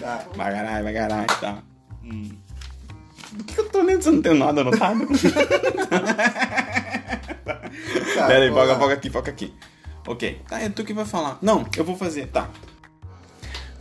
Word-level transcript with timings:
Tá. 0.00 0.24
Vai 0.34 0.52
caralho, 0.52 0.84
vai 0.84 0.94
caralho, 0.94 1.26
tá. 1.40 1.58
Hum. 2.04 2.30
Por 3.36 3.44
que 3.46 3.60
eu 3.60 3.68
tô 3.68 3.82
lendo 3.82 4.02
se 4.02 4.08
eu 4.08 4.12
não 4.12 4.22
tenho 4.22 4.34
nada 4.36 4.60
anotado? 4.60 5.06
Tá, 8.14 8.26
Pera 8.26 8.44
aí, 8.44 8.50
vamos 8.50 8.68
foca, 8.68 8.80
foca 8.80 8.92
aqui, 8.94 9.10
foca 9.10 9.30
aqui. 9.30 9.54
Ok. 10.06 10.40
Tá, 10.48 10.60
é 10.60 10.68
tu 10.68 10.84
que 10.84 10.92
vai 10.92 11.04
falar. 11.04 11.38
Não, 11.42 11.66
eu 11.76 11.84
vou 11.84 11.96
fazer, 11.96 12.26
tá. 12.28 12.48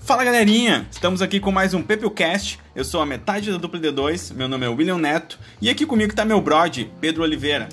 Fala 0.02 0.24
galerinha, 0.24 0.88
estamos 0.92 1.22
aqui 1.22 1.40
com 1.40 1.52
mais 1.52 1.74
um 1.74 1.82
PepeCast. 1.82 2.60
Eu 2.76 2.84
sou 2.84 3.02
a 3.02 3.06
metade 3.06 3.52
da 3.52 3.58
dupla 3.58 3.80
D2, 3.80 4.34
meu 4.34 4.48
nome 4.48 4.66
é 4.66 4.70
William 4.70 4.98
Neto 4.98 5.40
e 5.62 5.70
aqui 5.70 5.86
comigo 5.86 6.14
tá 6.14 6.26
meu 6.26 6.42
brode, 6.42 6.92
Pedro 7.00 7.24
Oliveira. 7.24 7.70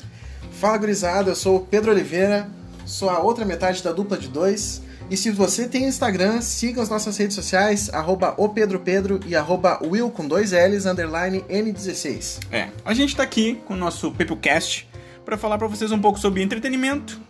Fala 0.53 0.79
gurizada, 0.79 1.31
eu 1.31 1.35
sou 1.35 1.57
o 1.57 1.61
Pedro 1.61 1.91
Oliveira, 1.91 2.49
sou 2.87 3.11
a 3.11 3.19
outra 3.19 3.45
metade 3.45 3.83
da 3.83 3.91
dupla 3.93 4.17
de 4.17 4.29
dois. 4.29 4.83
E 5.11 5.17
se 5.17 5.29
você 5.33 5.67
tem 5.67 5.87
Instagram, 5.87 6.41
siga 6.41 6.81
as 6.81 6.89
nossas 6.89 7.17
redes 7.17 7.35
sociais, 7.35 7.91
arroba 7.93 8.33
o 8.37 8.49
Pedro 8.49 8.79
Pedro 8.79 9.19
e 9.27 9.35
arroba 9.35 9.81
Will 9.83 10.09
com 10.09 10.25
dois 10.25 10.53
L's, 10.53 10.87
underline 10.87 11.41
N16. 11.51 12.39
É, 12.53 12.69
a 12.85 12.95
gente 12.95 13.17
tá 13.17 13.25
aqui 13.25 13.61
com 13.67 13.75
o 13.75 13.77
nosso 13.77 14.13
PepeCast 14.13 14.89
para 15.25 15.37
falar 15.37 15.59
para 15.59 15.67
vocês 15.67 15.91
um 15.91 15.99
pouco 15.99 16.17
sobre 16.21 16.45
entretenimento, 16.45 17.21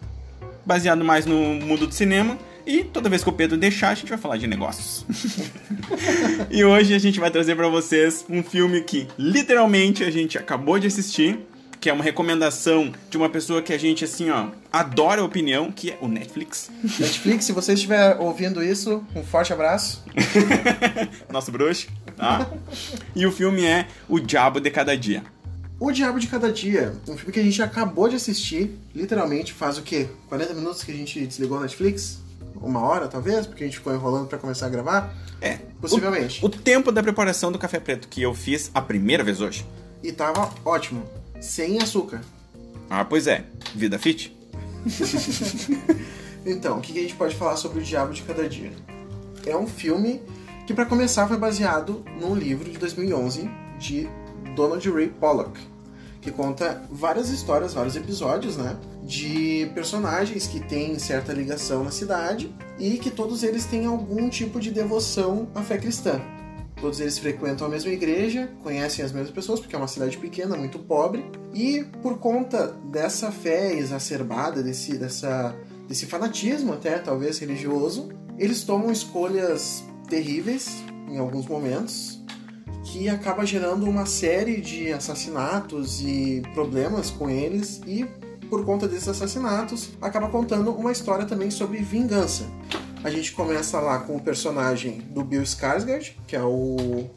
baseado 0.65 1.03
mais 1.03 1.25
no 1.25 1.55
mundo 1.55 1.87
do 1.87 1.95
cinema. 1.95 2.37
E 2.67 2.85
toda 2.85 3.09
vez 3.09 3.25
que 3.25 3.31
o 3.31 3.33
Pedro 3.33 3.57
deixar, 3.57 3.89
a 3.89 3.95
gente 3.95 4.11
vai 4.11 4.19
falar 4.19 4.37
de 4.37 4.47
negócios. 4.47 5.07
e 6.51 6.63
hoje 6.63 6.93
a 6.93 6.99
gente 6.99 7.19
vai 7.19 7.31
trazer 7.31 7.57
para 7.57 7.69
vocês 7.69 8.27
um 8.29 8.43
filme 8.43 8.83
que 8.83 9.09
literalmente 9.19 10.05
a 10.05 10.11
gente 10.11 10.37
acabou 10.37 10.79
de 10.79 10.87
assistir, 10.87 11.41
que 11.81 11.89
é 11.89 11.93
uma 11.93 12.05
recomendação 12.05 12.93
de 13.09 13.17
uma 13.17 13.31
pessoa 13.31 13.63
que 13.63 13.73
a 13.73 13.79
gente 13.79 14.05
assim, 14.05 14.29
ó, 14.31 14.49
adora 14.71 15.23
a 15.23 15.25
opinião, 15.25 15.73
que 15.73 15.91
é 15.91 15.99
o 16.01 16.07
Netflix. 16.07 16.71
Netflix, 16.99 17.47
se 17.47 17.53
você 17.53 17.73
estiver 17.73 18.17
ouvindo 18.21 18.63
isso, 18.63 19.03
um 19.17 19.25
forte 19.25 19.53
abraço. 19.53 20.05
Nosso 21.33 21.51
bruxo, 21.51 21.89
tá? 22.17 22.51
E 23.17 23.27
o 23.27 23.33
filme 23.33 23.65
é 23.65 23.89
O 24.09 24.21
Diabo 24.21 24.61
de 24.61 24.71
Cada 24.71 24.97
Dia. 24.97 25.25
O 25.79 25.91
Diabo 25.91 26.21
de 26.21 26.27
Cada 26.27 26.53
Dia, 26.53 26.93
um 27.09 27.17
filme 27.17 27.33
que 27.33 27.41
a 27.41 27.43
gente 27.43 27.63
acabou 27.63 28.07
de 28.07 28.17
assistir, 28.17 28.79
literalmente 28.95 29.55
faz 29.55 29.79
o 29.79 29.83
quê? 29.83 30.09
40 30.29 30.53
minutos 30.53 30.85
que 30.85 30.93
a 30.93 30.95
gente 30.95 31.27
desligou 31.27 31.57
a 31.57 31.63
Netflix? 31.63 32.21
Uma 32.57 32.81
hora, 32.81 33.09
talvez, 33.09 33.47
porque 33.47 33.65
a 33.65 33.67
gente 33.67 33.79
ficou 33.79 33.95
enrolando 33.95 34.27
pra 34.29 34.37
começar 34.37 34.67
a 34.67 34.69
gravar? 34.69 35.15
É. 35.41 35.59
Possivelmente. 35.81 36.45
O, 36.45 36.47
o 36.47 36.51
tempo 36.51 36.93
da 36.93 37.03
preparação 37.03 37.51
do 37.51 37.59
café 37.59 37.81
preto 37.81 38.07
que 38.07 38.21
eu 38.21 38.35
fiz 38.35 38.71
a 38.75 38.83
primeira 38.83 39.25
vez 39.25 39.41
hoje. 39.41 39.65
E 40.03 40.13
tava 40.13 40.53
ótimo, 40.65 41.03
sem 41.41 41.81
açúcar. 41.81 42.21
Ah, 42.89 43.05
pois 43.05 43.27
é. 43.27 43.45
Vida 43.75 43.99
fit? 43.99 44.37
Então, 46.45 46.79
o 46.79 46.81
que 46.81 46.99
a 46.99 47.03
gente 47.03 47.15
pode 47.15 47.35
falar 47.35 47.57
sobre 47.57 47.81
o 47.81 47.83
Diabo 47.83 48.13
de 48.13 48.23
Cada 48.23 48.49
Dia? 48.49 48.73
É 49.47 49.57
um 49.57 49.67
filme 49.67 50.23
que, 50.67 50.73
pra 50.73 50.87
começar, 50.87 51.29
foi 51.29 51.37
baseado 51.37 52.05
num 52.19 52.35
livro 52.35 52.71
de 52.71 52.79
2011 52.79 53.51
de 53.79 54.09
Donald 54.57 54.89
Ray 54.91 55.09
Pollock, 55.09 55.61
que 56.21 56.31
conta 56.31 56.83
várias 56.91 57.29
histórias, 57.31 57.75
vários 57.75 57.97
episódios, 57.97 58.57
né? 58.57 58.77
De 59.03 59.71
personagens 59.75 60.47
que 60.47 60.61
têm 60.61 60.99
certa 60.99 61.33
ligação 61.33 61.85
na 61.85 61.91
cidade 61.91 62.55
e 62.79 62.99
que 62.99 63.11
todos 63.11 63.43
eles 63.43 63.65
têm 63.67 63.87
algum 63.87 64.29
tipo 64.29 64.61
de 64.61 64.71
devoção 64.71 65.49
à 65.55 65.63
fé 65.63 65.77
cristã. 65.77 66.21
Todos 66.81 66.99
eles 66.99 67.19
frequentam 67.19 67.67
a 67.67 67.71
mesma 67.71 67.91
igreja, 67.91 68.51
conhecem 68.63 69.05
as 69.05 69.13
mesmas 69.13 69.31
pessoas, 69.31 69.61
porque 69.61 69.77
é 69.77 69.79
uma 69.79 69.87
cidade 69.87 70.17
pequena, 70.17 70.57
muito 70.57 70.79
pobre, 70.79 71.23
e 71.53 71.85
por 72.03 72.19
conta 72.19 72.69
dessa 72.91 73.31
fé 73.31 73.75
exacerbada, 73.75 74.63
desse, 74.63 74.97
dessa, 74.97 75.55
desse 75.87 76.07
fanatismo 76.07 76.73
até, 76.73 76.99
talvez, 76.99 77.39
religioso, 77.39 78.09
eles 78.39 78.65
tomam 78.65 78.91
escolhas 78.91 79.85
terríveis 80.09 80.83
em 81.07 81.19
alguns 81.19 81.47
momentos, 81.47 82.19
que 82.85 83.11
acaba 83.11 83.45
gerando 83.45 83.85
uma 83.85 84.07
série 84.07 84.61
de 84.61 84.91
assassinatos 84.91 86.01
e 86.01 86.43
problemas 86.55 87.11
com 87.11 87.29
eles, 87.29 87.83
e 87.87 88.07
por 88.49 88.65
conta 88.65 88.89
desses 88.89 89.09
assassinatos, 89.09 89.91
acaba 90.01 90.29
contando 90.31 90.73
uma 90.73 90.91
história 90.91 91.27
também 91.27 91.51
sobre 91.51 91.79
vingança. 91.79 92.47
A 93.03 93.09
gente 93.09 93.33
começa 93.33 93.81
lá 93.81 93.99
com 94.01 94.17
o 94.17 94.21
personagem 94.21 94.99
do 94.99 95.25
Bill 95.25 95.43
Skarsgård, 95.43 96.13
que 96.27 96.37
é 96.37 96.43
o 96.43 97.09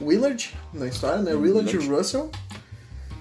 Willard 0.00 0.54
na 0.72 0.86
história, 0.86 1.20
né? 1.20 1.34
Willard 1.34 1.76
Willard. 1.76 1.88
Russell. 1.88 2.30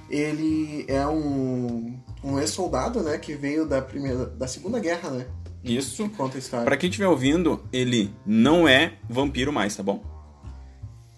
Ele 0.10 0.86
é 0.88 1.06
um, 1.06 2.00
um 2.24 2.40
ex-soldado, 2.40 3.02
né? 3.02 3.18
Que 3.18 3.34
veio 3.36 3.66
da 3.66 3.82
primeira, 3.82 4.28
da 4.28 4.48
Segunda 4.48 4.80
Guerra, 4.80 5.10
né? 5.10 5.26
Isso. 5.62 6.08
Conta 6.10 6.38
a 6.38 6.40
história. 6.40 6.66
Pra 6.66 6.78
quem 6.78 6.90
estiver 6.90 7.08
ouvindo, 7.08 7.62
ele 7.74 8.14
não 8.26 8.66
é 8.66 8.94
vampiro 9.10 9.52
mais, 9.52 9.76
tá 9.76 9.84
bom? 9.84 10.02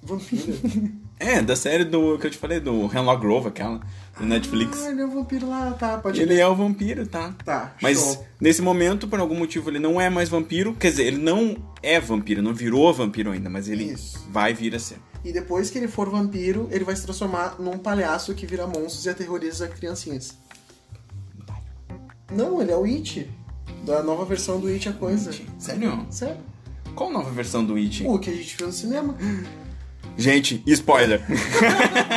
Vampiro. 0.02 0.58
É, 1.20 1.42
da 1.42 1.56
série 1.56 1.84
do 1.84 2.20
que 2.20 2.28
eu 2.28 2.30
te 2.30 2.38
falei, 2.38 2.60
do 2.60 2.86
Hemlock 2.96 3.20
Grove, 3.20 3.48
aquela, 3.48 3.82
do 4.20 4.26
Netflix. 4.26 4.84
Ah, 4.84 4.90
ele 4.92 5.02
é 5.02 5.06
um 5.06 5.10
vampiro 5.12 5.50
lá, 5.50 5.72
tá? 5.74 5.98
Pode 5.98 6.22
Ele 6.22 6.40
é 6.40 6.48
o 6.48 6.56
vampiro, 6.56 7.06
tá? 7.06 7.34
Tá, 7.44 7.76
Mas 7.82 8.00
show. 8.00 8.26
nesse 8.40 8.62
momento, 8.62 9.08
por 9.08 9.20
algum 9.20 9.36
motivo, 9.36 9.70
ele 9.70 9.80
não 9.80 10.00
é 10.00 10.10
mais 10.10 10.30
vampiro. 10.30 10.74
Quer 10.74 10.90
dizer, 10.92 11.04
ele 11.06 11.18
não 11.18 11.56
é 11.84 12.00
vampiro, 12.00 12.42
não 12.42 12.54
virou 12.54 12.94
vampiro 12.94 13.32
ainda, 13.32 13.50
mas 13.50 13.68
ele 13.70 13.84
Isso. 13.86 14.26
vai 14.32 14.54
vir 14.54 14.76
a 14.76 14.80
ser. 14.80 14.98
E 15.24 15.32
depois 15.32 15.70
que 15.70 15.78
ele 15.78 15.88
for 15.88 16.10
vampiro, 16.10 16.68
ele 16.72 16.84
vai 16.84 16.96
se 16.96 17.04
transformar 17.04 17.56
num 17.60 17.78
palhaço 17.78 18.34
que 18.34 18.46
vira 18.46 18.66
monstros 18.66 19.06
e 19.06 19.10
aterroriza 19.10 19.68
criancinhas. 19.68 20.36
Não, 22.32 22.62
ele 22.62 22.72
é 22.72 22.78
o 22.78 22.84
It. 22.84 23.30
Da 23.86 24.04
nova 24.04 24.26
versão 24.26 24.60
do 24.60 24.68
It 24.68 24.90
a 24.90 24.94
coisa. 24.94 25.32
Sério? 25.58 26.06
Sério? 26.10 26.38
Qual 26.96 27.12
nova 27.12 27.30
versão 27.30 27.64
do 27.64 27.76
It? 27.76 28.06
O 28.06 28.18
que 28.20 28.30
a 28.30 28.34
gente 28.34 28.58
viu 28.58 28.68
no 28.68 28.74
cinema. 28.74 29.16
Gente, 30.18 30.64
spoiler! 30.66 31.22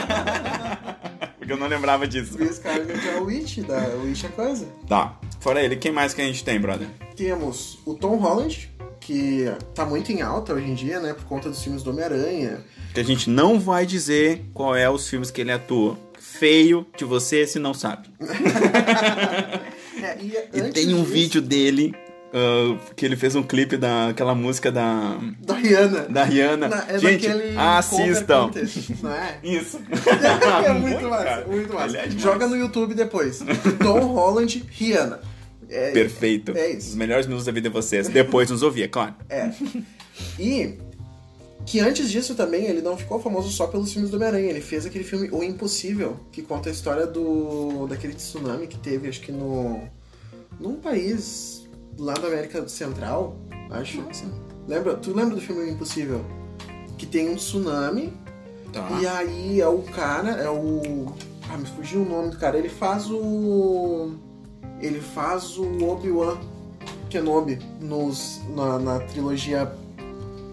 Porque 1.51 1.53
eu 1.53 1.57
não 1.59 1.67
lembrava 1.67 2.07
disso. 2.07 2.39
Bill 2.39 2.49
Skarsgård 2.49 3.09
é 3.09 3.21
o 3.21 3.29
It, 3.29 3.63
da 3.63 3.79
o 3.97 4.07
It 4.07 4.25
a 4.25 4.29
coisa. 4.29 4.67
Tá, 4.89 5.19
fora 5.41 5.61
ele, 5.61 5.75
quem 5.75 5.91
mais 5.91 6.15
que 6.15 6.23
a 6.23 6.25
gente 6.25 6.45
tem, 6.45 6.61
brother? 6.61 6.87
Temos 7.17 7.81
o 7.85 7.95
Tom 7.95 8.17
Holland, 8.19 8.71
que 9.01 9.47
tá 9.75 9.85
muito 9.85 10.13
em 10.13 10.23
alta 10.23 10.55
hoje 10.55 10.71
em 10.71 10.75
dia, 10.75 11.01
né? 11.01 11.13
Por 11.13 11.25
conta 11.25 11.49
dos 11.49 11.61
filmes 11.61 11.83
do 11.83 11.91
Homem-Aranha. 11.91 12.65
Que 12.95 13.01
a 13.01 13.03
gente 13.03 13.29
não 13.29 13.59
vai 13.59 13.85
dizer 13.85 14.45
qual 14.55 14.77
é 14.77 14.89
os 14.89 15.09
filmes 15.09 15.33
que 15.33 15.41
ele 15.41 15.51
atua. 15.51 15.99
Feio 16.21 16.87
de 16.97 17.05
você 17.05 17.45
se 17.47 17.59
não 17.59 17.75
sabe. 17.75 18.09
É, 20.03 20.17
e 20.19 20.33
E 20.55 20.73
tem 20.73 20.95
um 20.95 21.03
disso, 21.03 21.13
vídeo 21.13 21.43
dele 21.43 21.95
ah, 22.33 22.79
que 22.97 23.05
ele 23.05 23.17
fez 23.17 23.35
um 23.35 23.43
clipe 23.43 23.77
daquela 23.77 24.35
música 24.35 24.71
da, 24.71 25.19
Da 25.41 25.55
Rihanna. 25.55 26.01
da 26.09 26.25
Rihanna. 26.25 26.69
Na- 26.69 26.85
é 26.89 26.99
gente, 26.99 27.27
assistam. 27.57 28.45
Contest, 28.47 28.91
não 29.03 29.13
é? 29.13 29.39
Isso. 29.45 29.81
é 30.65 30.73
muito 30.73 31.09
massa, 31.09 31.25
cara. 31.25 31.47
muito 31.47 31.75
massa. 31.75 31.97
É. 31.99 32.11
Joga 32.11 32.47
no 32.47 32.57
YouTube 32.57 32.95
depois. 32.95 33.41
Tom 33.83 34.01
Holland, 34.01 34.65
Rihanna. 34.71 35.21
É, 35.69 35.93
Perfeito. 35.93 36.53
É 36.57 36.71
Os 36.71 36.89
isso. 36.89 36.97
melhores 36.97 37.27
minutos 37.27 37.47
da 37.47 37.53
vida 37.53 37.69
de 37.69 37.73
vocês. 37.73 38.09
Depois 38.09 38.51
nos 38.51 38.63
ouvir, 38.63 38.83
é 38.83 38.89
claro. 38.89 39.15
É. 39.29 39.51
E 40.39 40.79
que 41.65 41.79
antes 41.79 42.11
disso 42.11 42.35
também 42.35 42.65
ele 42.65 42.81
não 42.83 42.97
ficou 42.97 43.21
famoso 43.21 43.49
só 43.51 43.69
pelos 43.69 43.93
filmes 43.93 44.11
do 44.11 44.17
Homem-Aranha. 44.17 44.51
Ele 44.51 44.61
fez 44.61 44.85
aquele 44.85 45.05
filme 45.05 45.29
O 45.31 45.45
Impossível, 45.45 46.19
que 46.33 46.43
conta 46.43 46.69
a 46.69 46.73
história 46.73 47.07
do 47.07 47.87
daquele 47.87 48.15
tsunami 48.15 48.67
que 48.67 48.77
teve, 48.79 49.09
acho 49.09 49.21
que 49.21 49.31
no 49.31 49.81
num 50.59 50.75
país 50.75 51.60
lá 51.99 52.15
da 52.15 52.29
América 52.29 52.67
Central, 52.69 53.37
acho. 53.71 54.03
Lembra? 54.67 54.95
Tu 54.97 55.13
lembra 55.13 55.35
do 55.35 55.41
filme 55.41 55.63
O 55.63 55.69
Impossível? 55.69 56.25
Que 56.97 57.07
tem 57.07 57.31
um 57.31 57.37
tsunami 57.37 58.13
Tá. 58.73 58.89
e 59.01 59.07
aí 59.07 59.61
é 59.61 59.67
o 59.67 59.83
cara, 59.83 60.31
é 60.31 60.49
o. 60.49 61.13
Ah, 61.49 61.57
me 61.59 61.67
fugiu 61.67 62.03
o 62.03 62.09
nome 62.09 62.31
do 62.31 62.37
cara. 62.39 62.57
Ele 62.57 62.69
faz 62.69 63.11
o. 63.11 64.13
Ele 64.81 65.01
faz 65.01 65.59
o 65.59 65.85
Obi-Wan 65.85 66.39
Kenobi 67.11 67.59
nos, 67.81 68.41
na, 68.55 68.79
na 68.79 69.01
trilogia 69.01 69.71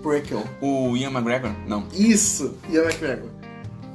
Prequel. 0.02 0.44
O 0.62 0.98
Ian 0.98 1.12
McGregor? 1.12 1.52
Não. 1.68 1.88
Isso! 1.94 2.56
Ian 2.70 2.84
McGregor. 2.84 3.30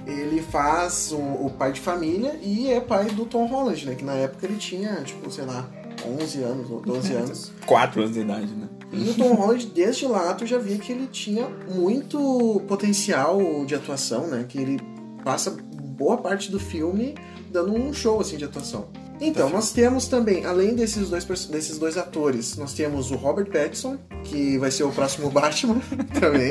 Ele 0.06 0.40
faz 0.40 1.12
o, 1.12 1.16
o 1.18 1.50
pai 1.50 1.72
de 1.72 1.80
família 1.80 2.38
e 2.42 2.70
é 2.70 2.80
pai 2.80 3.06
do 3.06 3.24
Tom 3.24 3.46
Holland, 3.46 3.86
né? 3.86 3.94
Que 3.94 4.04
na 4.04 4.14
época 4.14 4.46
ele 4.46 4.56
tinha, 4.56 5.02
tipo, 5.02 5.30
sei 5.30 5.44
lá, 5.44 5.68
11 6.06 6.42
anos 6.42 6.70
ou 6.70 6.80
12 6.80 7.12
anos. 7.14 7.52
Quatro 7.66 8.02
anos 8.02 8.14
de 8.14 8.20
idade, 8.20 8.52
né? 8.54 8.68
E 8.92 9.10
o 9.10 9.14
Tom 9.14 9.34
Holland, 9.34 9.66
desde 9.66 10.06
lá, 10.06 10.34
tu 10.34 10.44
já 10.44 10.58
via 10.58 10.76
que 10.78 10.92
ele 10.92 11.06
tinha 11.06 11.48
muito 11.74 12.60
potencial 12.68 13.38
de 13.64 13.74
atuação, 13.74 14.26
né? 14.26 14.44
Que 14.46 14.58
ele 14.58 14.80
passa 15.24 15.56
boa 15.74 16.18
parte 16.18 16.50
do 16.50 16.60
filme 16.60 17.14
dando 17.50 17.74
um 17.74 17.92
show, 17.92 18.20
assim, 18.20 18.36
de 18.36 18.44
atuação. 18.44 18.88
Então, 19.24 19.48
nós 19.48 19.70
temos 19.72 20.08
também, 20.08 20.44
além 20.44 20.74
desses 20.74 21.08
dois, 21.08 21.24
desses 21.46 21.78
dois 21.78 21.96
atores, 21.96 22.56
nós 22.56 22.74
temos 22.74 23.10
o 23.12 23.14
Robert 23.14 23.46
Pattinson, 23.46 23.96
que 24.24 24.58
vai 24.58 24.70
ser 24.70 24.82
o 24.82 24.90
próximo 24.90 25.30
Batman 25.32 25.80
também. 26.18 26.50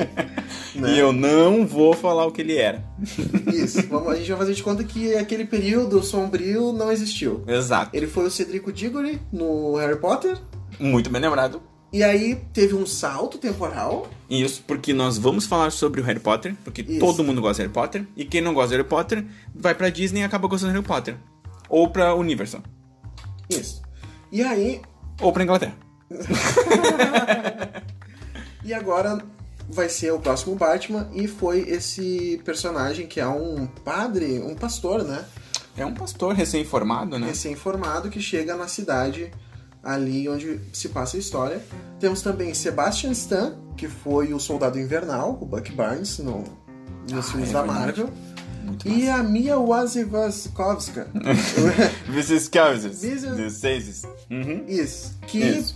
né? 0.76 0.94
E 0.96 0.98
eu 1.00 1.12
não 1.12 1.68
vou 1.68 1.94
falar 1.94 2.26
o 2.26 2.32
que 2.32 2.42
ele 2.42 2.56
era. 2.58 2.84
Isso, 3.54 3.82
vamos, 3.88 4.08
a 4.14 4.16
gente 4.16 4.30
vai 4.30 4.38
fazer 4.38 4.54
de 4.54 4.64
conta 4.64 4.84
que 4.86 5.14
aquele 5.16 5.46
período 5.46 6.02
sombrio 6.02 6.72
não 6.72 6.92
existiu. 6.92 7.44
Exato. 7.46 7.92
Ele 7.94 8.08
foi 8.08 8.26
o 8.26 8.32
Cedrico 8.32 8.72
Diggory 8.72 9.22
no 9.34 9.76
Harry 9.76 9.98
Potter, 10.00 10.38
Muito 10.80 11.10
bem 11.10 11.22
lembrado. 11.22 11.62
E 11.94 12.04
aí 12.04 12.36
teve 12.54 12.74
um 12.74 12.86
salto 12.86 13.38
temporal. 13.38 14.10
Isso, 14.30 14.64
porque 14.66 14.94
nós 14.94 15.18
vamos 15.18 15.46
falar 15.46 15.72
sobre 15.74 16.00
o 16.00 16.04
Harry 16.06 16.22
Potter, 16.22 16.56
porque 16.64 16.82
Isso. 16.82 17.00
todo 17.00 17.22
mundo 17.22 17.42
gosta 17.42 17.56
de 17.56 17.64
Harry 17.64 17.74
Potter, 17.74 18.08
e 18.16 18.24
quem 18.24 18.40
não 18.40 18.54
gosta 18.54 18.70
de 18.70 18.76
Harry 18.78 18.88
Potter 18.88 19.26
vai 19.54 19.76
pra 19.76 19.90
Disney 19.90 20.22
e 20.22 20.24
acaba 20.24 20.48
gostando 20.48 20.72
de 20.72 20.78
Harry 20.78 20.88
Potter. 20.88 21.18
Ou 21.72 21.90
pra 21.90 22.14
Universal. 22.14 22.62
Isso. 23.50 23.82
E 24.32 24.42
aí. 24.44 24.82
Ou 25.22 25.32
pra 25.34 25.44
Inglaterra. 25.44 25.74
E 28.64 28.74
agora 28.76 29.20
vai 29.70 29.90
ser 29.90 30.12
o 30.14 30.20
próximo 30.20 30.56
Batman. 30.56 31.10
E 31.14 31.28
foi 31.28 31.62
esse 31.62 32.40
personagem 32.46 33.08
que 33.08 33.20
é 33.20 33.28
um 33.28 33.66
padre, 33.66 34.40
um 34.40 34.54
pastor, 34.56 35.04
né? 35.04 35.26
É 35.76 35.84
um 35.86 35.94
pastor 35.96 36.36
recém-formado, 36.36 37.18
né? 37.18 37.28
Recém-formado 37.28 38.10
que 38.10 38.22
chega 38.22 38.56
na 38.56 38.68
cidade 38.68 39.32
ali 39.84 40.30
onde 40.30 40.60
se 40.72 40.90
passa 40.90 41.18
a 41.18 41.20
história. 41.20 41.60
Temos 42.00 42.22
também 42.22 42.54
Sebastian 42.54 43.12
Stan, 43.14 43.56
que 43.76 43.88
foi 43.88 44.32
o 44.32 44.40
Soldado 44.40 44.80
Invernal, 44.80 45.40
o 45.42 45.46
Buck 45.46 45.72
Barnes, 45.72 46.20
no, 46.20 46.44
nos 47.10 47.28
Ah, 47.30 47.32
filmes 47.32 47.50
é 47.50 47.54
da 47.54 47.62
verdade. 47.64 47.80
Marvel. 48.02 48.10
Muito 48.64 48.88
E 48.88 49.10
a 49.10 49.22
Mia 49.24 49.58
Wasikowska. 49.58 51.08
The 53.36 53.50
Sazes. 53.50 54.04
Uhum. 54.30 54.64
Isso. 54.68 55.18
Que, 55.28 55.40
Isso. 55.40 55.76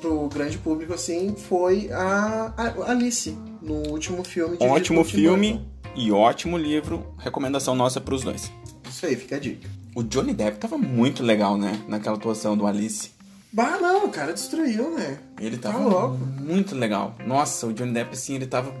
pro 0.00 0.28
grande 0.28 0.58
público, 0.58 0.92
assim, 0.94 1.34
foi 1.36 1.90
a, 1.92 2.52
a 2.56 2.90
Alice, 2.90 3.36
no 3.62 3.88
último 3.90 4.22
filme 4.24 4.56
de 4.56 4.64
Ótimo 4.64 5.04
Tim 5.04 5.10
filme 5.10 5.68
e 5.96 6.12
ótimo 6.12 6.56
livro. 6.56 7.06
Recomendação 7.18 7.74
nossa 7.74 8.00
pros 8.00 8.22
dois. 8.22 8.50
Isso 8.88 9.06
aí, 9.06 9.16
fica 9.16 9.36
a 9.36 9.38
dica. 9.38 9.68
O 9.94 10.02
Johnny 10.02 10.32
Depp 10.32 10.58
tava 10.58 10.78
muito 10.78 11.22
legal, 11.22 11.56
né? 11.56 11.80
Naquela 11.88 12.16
atuação 12.16 12.56
do 12.56 12.66
Alice. 12.66 13.10
Bah, 13.52 13.78
não, 13.80 14.04
o 14.06 14.08
cara 14.10 14.32
destruiu, 14.32 14.90
né? 14.94 15.18
Ele 15.40 15.56
Tá 15.56 15.72
tava 15.72 15.84
louco. 15.88 16.18
muito 16.40 16.74
legal. 16.74 17.14
Nossa, 17.26 17.66
o 17.66 17.72
Johnny 17.72 17.92
Depp, 17.92 18.12
assim, 18.12 18.34
ele 18.34 18.46
tava 18.46 18.72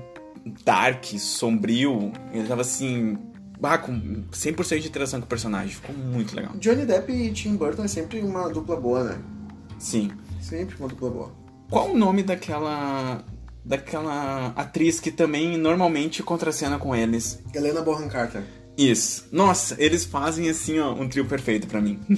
dark, 0.64 1.04
sombrio. 1.18 2.12
Ele 2.32 2.46
tava 2.46 2.60
assim. 2.60 3.18
Ah, 3.62 3.78
com 3.78 3.92
100% 4.30 4.80
de 4.80 4.88
interação 4.88 5.20
com 5.20 5.26
o 5.26 5.28
personagem. 5.28 5.74
Ficou 5.74 5.94
muito 5.94 6.34
legal. 6.34 6.52
Johnny 6.56 6.84
Depp 6.84 7.12
e 7.12 7.32
Tim 7.32 7.56
Burton 7.56 7.84
é 7.84 7.88
sempre 7.88 8.20
uma 8.20 8.48
dupla 8.48 8.76
boa, 8.76 9.04
né? 9.04 9.18
Sim. 9.78 10.10
Sempre 10.40 10.76
uma 10.78 10.88
dupla 10.88 11.10
boa. 11.10 11.32
Qual 11.70 11.90
o 11.92 11.98
nome 11.98 12.22
daquela. 12.22 13.24
daquela 13.64 14.48
atriz 14.56 15.00
que 15.00 15.10
também 15.10 15.58
normalmente 15.58 16.22
contracena 16.22 16.78
com 16.78 16.94
eles? 16.94 17.40
Helena 17.54 17.82
Bonham 17.82 18.08
Carter. 18.08 18.42
Isso. 18.76 19.26
Nossa, 19.32 19.76
eles 19.78 20.04
fazem 20.04 20.48
assim, 20.48 20.78
ó, 20.78 20.92
um 20.92 21.08
trio 21.08 21.24
perfeito 21.26 21.66
pra 21.66 21.80
mim. 21.80 21.98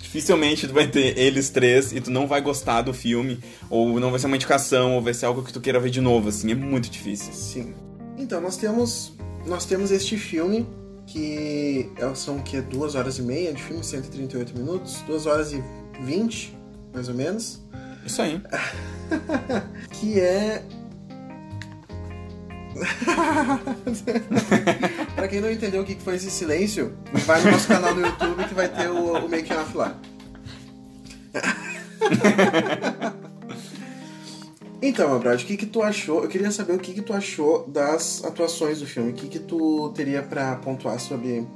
Dificilmente 0.00 0.68
tu 0.68 0.74
vai 0.74 0.86
ter 0.86 1.18
eles 1.18 1.50
três 1.50 1.90
e 1.90 2.00
tu 2.00 2.10
não 2.10 2.28
vai 2.28 2.40
gostar 2.40 2.82
do 2.82 2.92
filme, 2.92 3.40
ou 3.68 3.98
não 3.98 4.10
vai 4.10 4.20
ser 4.20 4.26
uma 4.26 4.36
indicação, 4.36 4.94
ou 4.94 5.02
vai 5.02 5.14
ser 5.14 5.24
algo 5.26 5.42
que 5.42 5.52
tu 5.52 5.60
queira 5.60 5.80
ver 5.80 5.90
de 5.90 6.00
novo, 6.02 6.28
assim, 6.28 6.52
é 6.52 6.54
muito 6.54 6.90
difícil. 6.90 7.32
Sim. 7.32 7.74
Então, 8.18 8.40
nós 8.40 8.58
temos 8.58 9.14
nós 9.46 9.64
temos 9.64 9.90
este 9.90 10.16
filme 10.16 10.66
que 11.06 11.90
é- 11.96 12.14
são 12.14 12.36
o 12.36 12.42
quê? 12.42 12.60
Duas 12.60 12.94
horas 12.94 13.18
e 13.18 13.22
meia 13.22 13.52
de 13.52 13.62
filme, 13.62 13.82
138 13.82 14.56
minutos, 14.56 15.02
duas 15.06 15.26
horas 15.26 15.52
e 15.52 15.62
20, 16.02 16.56
mais 16.94 17.08
ou 17.08 17.14
menos, 17.14 17.60
Isso 18.06 18.22
aí. 18.22 18.40
que 19.92 20.20
é 20.20 20.62
Pra 25.14 25.28
quem 25.28 25.40
não 25.42 25.50
entendeu 25.50 25.82
o 25.82 25.84
que 25.84 25.94
que 25.94 26.02
foi 26.02 26.16
esse 26.16 26.30
silêncio, 26.30 26.96
vai 27.26 27.42
no 27.42 27.50
nosso 27.50 27.68
canal 27.68 27.94
no 27.94 28.00
YouTube 28.00 28.44
que 28.48 28.54
vai 28.54 28.68
ter 28.68 28.88
o, 28.88 29.24
o 29.24 29.28
making 29.28 29.52
off 29.54 29.76
lá. 29.76 29.94
Então, 34.82 35.16
brother, 35.20 35.40
o 35.40 35.46
que 35.46 35.56
que 35.56 35.66
tu 35.66 35.80
achou? 35.80 36.24
Eu 36.24 36.28
queria 36.28 36.50
saber 36.50 36.72
o 36.74 36.78
que 36.78 36.92
que 36.92 37.02
tu 37.02 37.12
achou 37.12 37.64
das 37.68 38.24
atuações 38.24 38.80
do 38.80 38.86
filme. 38.86 39.12
O 39.12 39.14
que 39.14 39.28
que 39.28 39.38
tu 39.38 39.92
teria 39.94 40.22
pra 40.22 40.56
pontuar 40.56 40.98
sobre 40.98 41.46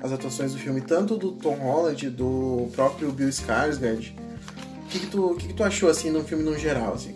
as 0.00 0.12
atuações 0.12 0.52
do 0.52 0.58
filme, 0.58 0.80
tanto 0.80 1.16
do 1.16 1.32
Tom 1.32 1.56
Holland, 1.56 2.10
do 2.10 2.68
próprio 2.76 3.10
Bill 3.10 3.28
Skarsgård. 3.28 4.14
O 4.84 4.88
que 4.88 5.00
que 5.00 5.06
tu, 5.08 5.32
o 5.32 5.36
que 5.36 5.48
que 5.48 5.54
tu 5.54 5.64
achou, 5.64 5.88
assim, 5.88 6.10
no 6.10 6.22
filme 6.22 6.44
no 6.44 6.56
geral, 6.56 6.94
assim? 6.94 7.12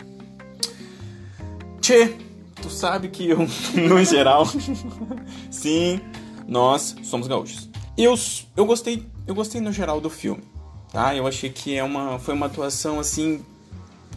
Tchê, 1.79 2.15
tu 2.61 2.69
sabe 2.69 3.07
que 3.07 3.29
eu, 3.29 3.39
no 3.87 4.03
geral, 4.03 4.45
sim, 5.49 6.01
nós 6.45 6.95
somos 7.01 7.27
gaúchos. 7.27 7.69
Eu, 7.97 8.13
eu 8.57 8.65
gostei, 8.65 9.05
eu 9.25 9.33
gostei 9.33 9.61
no 9.61 9.71
geral 9.71 10.01
do 10.01 10.09
filme, 10.09 10.43
tá? 10.91 11.15
Eu 11.15 11.25
achei 11.25 11.49
que 11.49 11.75
é 11.75 11.83
uma, 11.83 12.19
foi 12.19 12.33
uma 12.33 12.47
atuação 12.47 12.99
assim 12.99 13.43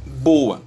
boa, 0.05 0.61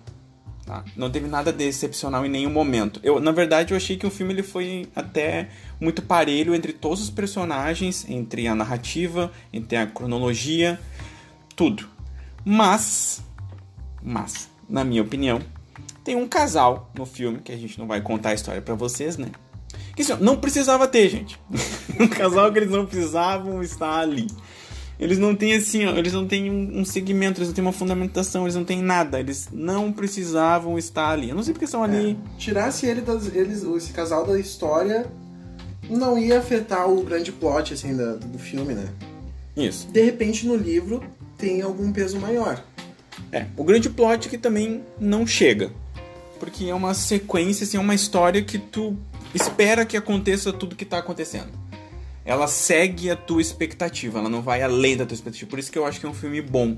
tá? 0.67 0.83
Não 0.97 1.09
teve 1.09 1.27
nada 1.27 1.51
de 1.51 1.63
excepcional 1.63 2.25
em 2.25 2.29
nenhum 2.29 2.51
momento. 2.51 2.99
Eu, 3.01 3.21
na 3.21 3.31
verdade, 3.31 3.73
eu 3.73 3.77
achei 3.77 3.95
que 3.95 4.05
o 4.05 4.11
filme 4.11 4.33
ele 4.33 4.43
foi 4.43 4.87
até 4.93 5.49
muito 5.79 6.01
parelho 6.01 6.53
entre 6.53 6.73
todos 6.73 7.01
os 7.01 7.09
personagens, 7.09 8.05
entre 8.09 8.47
a 8.47 8.53
narrativa, 8.53 9.31
entre 9.51 9.77
a 9.77 9.87
cronologia, 9.87 10.77
tudo. 11.55 11.87
Mas, 12.43 13.23
mas, 14.03 14.49
na 14.69 14.83
minha 14.83 15.01
opinião, 15.01 15.41
tem 16.03 16.15
um 16.15 16.27
casal 16.27 16.91
no 16.93 17.05
filme, 17.05 17.39
que 17.39 17.51
a 17.51 17.57
gente 17.57 17.79
não 17.79 17.87
vai 17.87 18.01
contar 18.01 18.29
a 18.29 18.33
história 18.33 18.61
pra 18.61 18.75
vocês, 18.75 19.17
né? 19.17 19.31
Que 19.95 20.01
assim, 20.01 20.17
não 20.19 20.37
precisava 20.37 20.87
ter, 20.87 21.09
gente. 21.09 21.39
um 21.99 22.07
casal 22.07 22.51
que 22.51 22.59
eles 22.59 22.69
não 22.69 22.85
precisavam 22.85 23.63
estar 23.63 23.99
ali. 23.99 24.27
Eles 24.99 25.19
não 25.19 25.35
têm 25.35 25.53
assim, 25.53 25.85
ó, 25.85 25.91
eles 25.95 26.11
não 26.13 26.27
têm 26.27 26.49
um, 26.49 26.79
um 26.79 26.85
segmento, 26.85 27.39
eles 27.39 27.49
não 27.49 27.53
têm 27.55 27.63
uma 27.63 27.71
fundamentação, 27.71 28.43
eles 28.43 28.55
não 28.55 28.63
têm 28.65 28.81
nada. 28.81 29.19
Eles 29.19 29.47
não 29.51 29.91
precisavam 29.91 30.77
estar 30.77 31.09
ali. 31.09 31.29
Eu 31.29 31.35
não 31.35 31.43
sei 31.43 31.53
porque 31.53 31.65
estão 31.65 31.83
ali. 31.83 32.17
Tirasse 32.37 32.85
ele 32.87 33.01
das, 33.01 33.27
eles, 33.35 33.63
esse 33.63 33.93
casal 33.93 34.25
da 34.25 34.39
história, 34.39 35.05
não 35.87 36.17
ia 36.17 36.39
afetar 36.39 36.89
o 36.89 37.03
grande 37.03 37.31
plot, 37.31 37.73
assim, 37.75 37.95
da- 37.95 38.15
do 38.15 38.39
filme, 38.39 38.73
né? 38.73 38.87
Isso. 39.55 39.87
De 39.91 40.03
repente, 40.03 40.47
no 40.47 40.55
livro, 40.55 41.03
tem 41.37 41.61
algum 41.61 41.91
peso 41.91 42.19
maior. 42.19 42.63
É, 43.31 43.45
o 43.55 43.63
grande 43.63 43.89
plot 43.89 44.29
que 44.29 44.37
também 44.37 44.83
não 44.99 45.25
chega. 45.27 45.71
Porque 46.39 46.65
é 46.65 46.73
uma 46.73 46.93
sequência, 46.93 47.63
assim, 47.65 47.77
é 47.77 47.79
uma 47.79 47.95
história 47.95 48.41
que 48.43 48.57
tu 48.57 48.95
espera 49.33 49.85
que 49.85 49.95
aconteça 49.97 50.51
tudo 50.53 50.75
que 50.75 50.85
tá 50.85 50.97
acontecendo. 50.99 51.47
Ela 52.27 52.45
segue 52.45 53.09
a 53.09 53.15
tua 53.15 53.41
expectativa, 53.41 54.19
ela 54.19 54.27
não 54.27 54.41
vai 54.41 54.61
além 54.61 54.97
da 54.97 55.05
tua 55.05 55.15
expectativa. 55.15 55.49
Por 55.49 55.57
isso 55.57 55.71
que 55.71 55.79
eu 55.79 55.85
acho 55.85 55.97
que 55.97 56.05
é 56.05 56.09
um 56.09 56.13
filme 56.13 56.41
bom. 56.41 56.77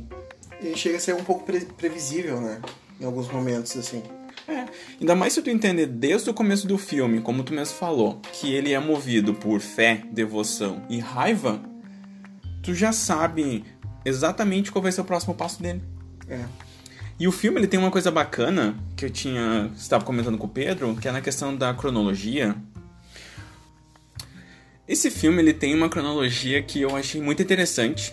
E 0.62 0.78
chega 0.78 0.98
a 0.98 1.00
ser 1.00 1.16
um 1.16 1.24
pouco 1.24 1.44
pre- 1.44 1.66
previsível, 1.66 2.40
né? 2.40 2.62
Em 3.02 3.06
alguns 3.06 3.28
momentos, 3.32 3.76
assim. 3.76 4.04
É, 4.48 4.66
ainda 5.02 5.16
mais 5.16 5.34
se 5.34 5.42
tu 5.42 5.50
entender 5.50 5.88
desde 5.88 6.30
o 6.30 6.34
começo 6.36 6.68
do 6.68 6.78
filme, 6.78 7.20
como 7.20 7.44
tu 7.44 7.52
mesmo 7.52 7.76
falou, 7.76 8.22
que 8.32 8.54
ele 8.54 8.74
é 8.74 8.80
movido 8.80 9.34
por 9.34 9.60
fé, 9.60 10.04
devoção 10.12 10.84
e 10.88 11.00
raiva, 11.00 11.60
tu 12.62 12.72
já 12.74 12.92
sabe 12.92 13.66
exatamente 14.06 14.72
qual 14.72 14.84
vai 14.84 14.92
ser 14.92 15.02
o 15.02 15.06
próximo 15.06 15.34
passo 15.34 15.62
dele. 15.62 15.82
É. 16.28 16.44
E 17.20 17.28
o 17.28 17.32
filme 17.32 17.60
ele 17.60 17.68
tem 17.68 17.80
uma 17.80 17.92
coisa 17.92 18.10
bacana 18.12 18.76
que 18.96 19.04
eu 19.04 19.10
tinha 19.10 19.70
estava 19.76 20.06
comentando 20.06 20.38
com 20.38 20.46
o 20.46 20.50
Pedro, 20.50 20.96
que 20.96 21.08
é 21.08 21.12
na 21.12 21.22
questão 21.22 21.56
da 21.56 21.74
cronologia. 21.74 22.56
Esse 24.90 25.12
filme 25.12 25.40
ele 25.40 25.54
tem 25.54 25.76
uma 25.76 25.88
cronologia 25.88 26.64
que 26.64 26.82
eu 26.82 26.96
achei 26.96 27.22
muito 27.22 27.44
interessante 27.44 28.12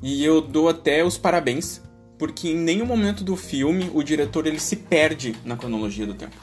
e 0.00 0.24
eu 0.24 0.40
dou 0.40 0.68
até 0.68 1.04
os 1.04 1.18
parabéns, 1.18 1.82
porque 2.16 2.48
em 2.48 2.56
nenhum 2.56 2.86
momento 2.86 3.24
do 3.24 3.34
filme 3.34 3.90
o 3.92 4.04
diretor 4.04 4.46
ele 4.46 4.60
se 4.60 4.76
perde 4.76 5.34
na 5.44 5.56
cronologia 5.56 6.06
do 6.06 6.14
tempo. 6.14 6.36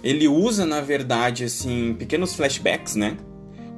Ele 0.00 0.28
usa, 0.28 0.64
na 0.64 0.80
verdade, 0.80 1.42
assim, 1.42 1.96
pequenos 1.98 2.36
flashbacks, 2.36 2.94
né, 2.94 3.16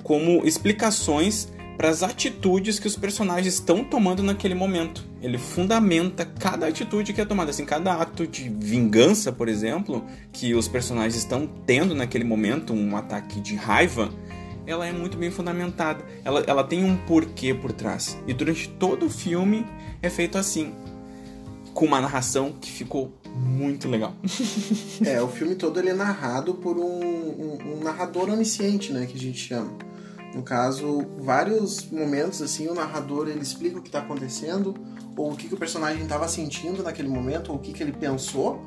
como 0.02 0.46
explicações 0.46 1.48
para 1.78 1.88
as 1.88 2.02
atitudes 2.02 2.78
que 2.78 2.86
os 2.86 2.94
personagens 2.94 3.54
estão 3.54 3.84
tomando 3.84 4.22
naquele 4.22 4.54
momento. 4.54 5.02
Ele 5.22 5.38
fundamenta 5.38 6.26
cada 6.26 6.66
atitude 6.66 7.14
que 7.14 7.22
é 7.22 7.24
tomada, 7.24 7.48
assim, 7.48 7.64
cada 7.64 7.94
ato 7.94 8.26
de 8.26 8.50
vingança, 8.50 9.32
por 9.32 9.48
exemplo, 9.48 10.04
que 10.30 10.54
os 10.54 10.68
personagens 10.68 11.16
estão 11.16 11.46
tendo 11.46 11.94
naquele 11.94 12.24
momento, 12.24 12.74
um 12.74 12.94
ataque 12.98 13.40
de 13.40 13.54
raiva, 13.54 14.12
ela 14.66 14.86
é 14.86 14.92
muito 14.92 15.16
bem 15.16 15.30
fundamentada. 15.30 16.04
Ela, 16.24 16.42
ela 16.46 16.64
tem 16.64 16.84
um 16.84 16.96
porquê 16.96 17.52
por 17.54 17.72
trás. 17.72 18.16
E 18.26 18.32
durante 18.32 18.68
todo 18.68 19.06
o 19.06 19.10
filme 19.10 19.66
é 20.02 20.08
feito 20.10 20.38
assim, 20.38 20.72
com 21.72 21.84
uma 21.86 22.00
narração 22.00 22.52
que 22.60 22.70
ficou 22.70 23.12
muito 23.34 23.88
legal. 23.88 24.14
É, 25.04 25.20
o 25.20 25.28
filme 25.28 25.54
todo 25.56 25.78
ele 25.80 25.90
é 25.90 25.94
narrado 25.94 26.54
por 26.54 26.78
um, 26.78 26.82
um- 26.82 27.58
um 27.78 27.80
narrador 27.82 28.30
onisciente, 28.30 28.92
né? 28.92 29.06
Que 29.06 29.16
a 29.16 29.20
gente 29.20 29.38
chama. 29.38 29.72
No 30.34 30.42
caso, 30.42 31.04
vários 31.18 31.88
momentos, 31.90 32.40
assim, 32.42 32.68
o 32.68 32.74
narrador 32.74 33.28
ele 33.28 33.40
explica 33.40 33.78
o 33.78 33.82
que 33.82 33.88
está 33.88 33.98
acontecendo, 34.00 34.74
ou 35.16 35.32
o 35.32 35.36
que, 35.36 35.46
que 35.48 35.54
o 35.54 35.56
personagem 35.56 36.02
estava 36.02 36.26
sentindo 36.28 36.82
naquele 36.82 37.08
momento, 37.08 37.50
ou 37.50 37.56
o 37.56 37.60
que, 37.60 37.72
que 37.72 37.82
ele 37.82 37.92
pensou, 37.92 38.60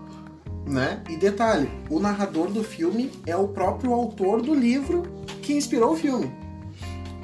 né? 0.66 1.02
E 1.10 1.18
detalhe, 1.18 1.70
o 1.90 2.00
narrador 2.00 2.50
do 2.50 2.64
filme 2.64 3.12
é 3.26 3.36
o 3.36 3.48
próprio 3.50 3.94
autor 3.94 4.42
do 4.42 4.54
livro 4.54 5.04
que 5.48 5.54
inspirou 5.54 5.94
o 5.94 5.96
filme. 5.96 6.30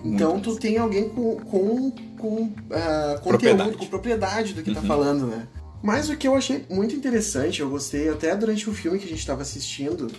Então 0.04 0.40
tu 0.40 0.56
tem 0.56 0.78
alguém 0.78 1.08
com, 1.10 1.36
com, 1.38 1.92
com 2.18 2.50
ah, 2.72 3.20
conteúdo, 3.22 3.24
Propriedade. 3.24 3.78
com 3.78 3.86
propriedade 3.86 4.54
do 4.54 4.64
que 4.64 4.74
tá 4.74 4.82
Uhum. 4.82 4.88
falando, 4.88 5.28
né? 5.28 5.48
Mas 5.82 6.10
o 6.10 6.16
que 6.16 6.28
eu 6.28 6.36
achei 6.36 6.66
muito 6.70 6.96
interessante, 6.96 7.62
eu 7.62 7.70
gostei 7.70 8.10
até 8.10 8.36
durante 8.36 8.70
o 8.70 8.74
filme 8.74 8.98
que 9.00 9.06
a 9.06 9.10
gente 9.10 9.20
estava 9.20 9.42
assistindo, 9.42 10.10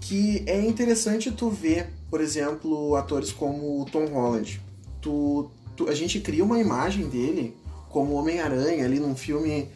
que 0.00 0.42
é 0.46 0.60
interessante 0.66 1.30
tu 1.30 1.48
ver, 1.48 1.88
por 2.10 2.20
exemplo, 2.20 2.96
atores 2.96 3.30
como 3.32 3.80
o 3.80 3.84
Tom 3.84 4.06
Holland. 4.06 4.60
Tu, 5.00 5.48
tu 5.76 5.88
a 5.88 5.94
gente 5.94 6.18
cria 6.20 6.44
uma 6.44 6.58
imagem 6.58 7.08
dele 7.08 7.56
como 7.88 8.14
Homem-Aranha 8.14 8.84
ali 8.84 8.98
num 8.98 9.14
filme. 9.14 9.68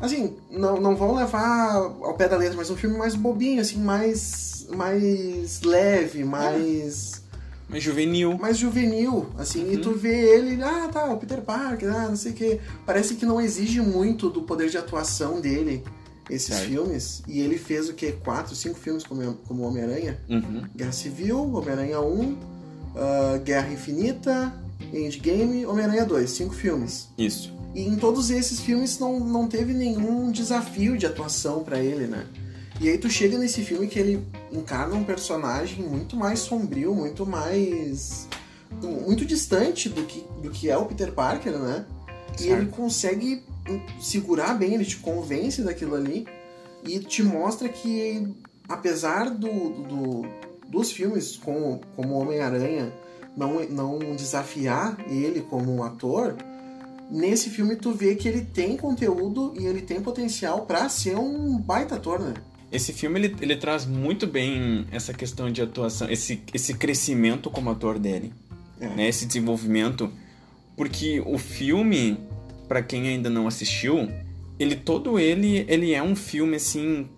Assim, 0.00 0.34
não, 0.50 0.78
não 0.80 0.94
vão 0.96 1.14
levar 1.14 1.74
ao 1.76 2.14
pé 2.14 2.28
da 2.28 2.36
letra, 2.36 2.56
mas 2.56 2.70
um 2.70 2.76
filme 2.76 2.96
mais 2.98 3.14
bobinho, 3.14 3.60
assim, 3.60 3.78
mais. 3.78 4.66
mais 4.74 5.60
leve, 5.62 6.24
mais. 6.24 7.22
Mais 7.68 7.82
juvenil. 7.82 8.38
mais 8.38 8.56
juvenil, 8.56 9.26
assim, 9.36 9.64
Uhum. 9.64 9.72
e 9.72 9.78
tu 9.78 9.92
vê 9.92 10.36
ele, 10.36 10.62
ah, 10.62 10.88
tá, 10.92 11.12
o 11.12 11.16
Peter 11.16 11.40
Parker, 11.40 11.92
ah, 11.94 12.08
não 12.08 12.16
sei 12.16 12.32
o 12.32 12.34
que. 12.34 12.60
Parece 12.84 13.14
que 13.16 13.26
não 13.26 13.40
exige 13.40 13.80
muito 13.80 14.30
do 14.30 14.42
poder 14.42 14.68
de 14.70 14.78
atuação 14.78 15.40
dele, 15.40 15.82
esses 16.30 16.54
Certo. 16.54 16.68
filmes. 16.68 17.22
E 17.26 17.40
ele 17.40 17.58
fez 17.58 17.88
o 17.88 17.94
quê? 17.94 18.14
Quatro, 18.22 18.54
cinco 18.54 18.78
filmes 18.78 19.02
como, 19.04 19.34
como 19.48 19.62
Homem-Aranha? 19.64 20.18
Uhum. 20.28 20.62
Guerra 20.76 20.92
Civil, 20.92 21.38
Homem-Aranha 21.54 22.00
1, 22.00 22.36
ah, 22.96 23.38
Guerra 23.44 23.72
Infinita, 23.72 24.52
Endgame, 24.92 25.66
Homem-Aranha 25.66 26.04
2, 26.04 26.30
cinco 26.30 26.54
filmes. 26.54 27.08
Isso. 27.18 27.52
E 27.74 27.82
em 27.82 27.96
todos 27.96 28.30
esses 28.30 28.60
filmes 28.60 28.98
não, 28.98 29.18
não 29.20 29.48
teve 29.48 29.74
nenhum 29.74 30.30
desafio 30.30 30.96
de 30.96 31.04
atuação 31.04 31.62
pra 31.64 31.78
ele, 31.80 32.06
né? 32.06 32.24
E 32.80 32.88
aí 32.90 32.98
tu 32.98 33.08
chega 33.08 33.38
nesse 33.38 33.62
filme 33.62 33.86
que 33.86 33.98
ele 33.98 34.22
encarna 34.52 34.94
um 34.94 35.04
personagem 35.04 35.82
muito 35.82 36.16
mais 36.16 36.40
sombrio, 36.40 36.94
muito 36.94 37.24
mais. 37.26 38.28
muito 38.82 39.24
distante 39.24 39.88
do 39.88 40.02
que, 40.04 40.24
do 40.42 40.50
que 40.50 40.68
é 40.68 40.76
o 40.76 40.84
Peter 40.84 41.12
Parker, 41.12 41.52
né? 41.58 41.86
E 42.38 42.42
Certo. 42.42 42.62
ele 42.62 42.70
consegue 42.70 43.42
segurar 44.00 44.54
bem, 44.54 44.74
ele 44.74 44.84
te 44.84 44.96
convence 44.98 45.62
daquilo 45.62 45.94
ali 45.94 46.26
e 46.84 46.98
te 47.00 47.22
mostra 47.22 47.68
que, 47.68 48.28
apesar 48.68 49.30
do, 49.30 49.48
do- 49.48 50.26
dos 50.68 50.92
filmes 50.92 51.36
com, 51.36 51.80
como 51.96 52.14
Homem-Aranha 52.20 52.92
não, 53.36 53.60
não 53.68 53.98
desafiar 54.14 54.98
ele 55.08 55.40
como 55.40 55.74
um 55.74 55.82
ator, 55.82 56.36
nesse 57.10 57.48
filme 57.50 57.74
tu 57.76 57.92
vê 57.92 58.14
que 58.14 58.28
ele 58.28 58.44
tem 58.44 58.76
conteúdo 58.76 59.54
e 59.58 59.64
ele 59.66 59.80
tem 59.80 60.00
potencial 60.02 60.66
pra 60.66 60.88
ser 60.90 61.16
um 61.16 61.56
baita 61.58 61.94
ator, 61.96 62.20
né? 62.20 62.34
Esse 62.70 62.92
filme 62.92 63.20
ele, 63.20 63.36
ele 63.40 63.56
traz 63.56 63.86
muito 63.86 64.26
bem 64.26 64.86
essa 64.90 65.14
questão 65.14 65.50
de 65.50 65.62
atuação, 65.62 66.10
esse, 66.10 66.42
esse 66.52 66.74
crescimento 66.74 67.48
como 67.50 67.70
ator 67.70 67.98
dele, 67.98 68.32
É. 68.80 68.88
né? 68.88 69.08
Esse 69.08 69.24
desenvolvimento, 69.26 70.10
porque 70.76 71.22
o 71.24 71.38
filme, 71.38 72.18
pra 72.68 72.82
quem 72.82 73.08
ainda 73.08 73.30
não 73.30 73.46
assistiu, 73.46 74.10
ele 74.58 74.74
todo 74.74 75.18
ele 75.18 75.64
ele 75.68 75.92
é 75.94 76.02
um 76.02 76.16
filme 76.16 76.56
assim 76.56 77.08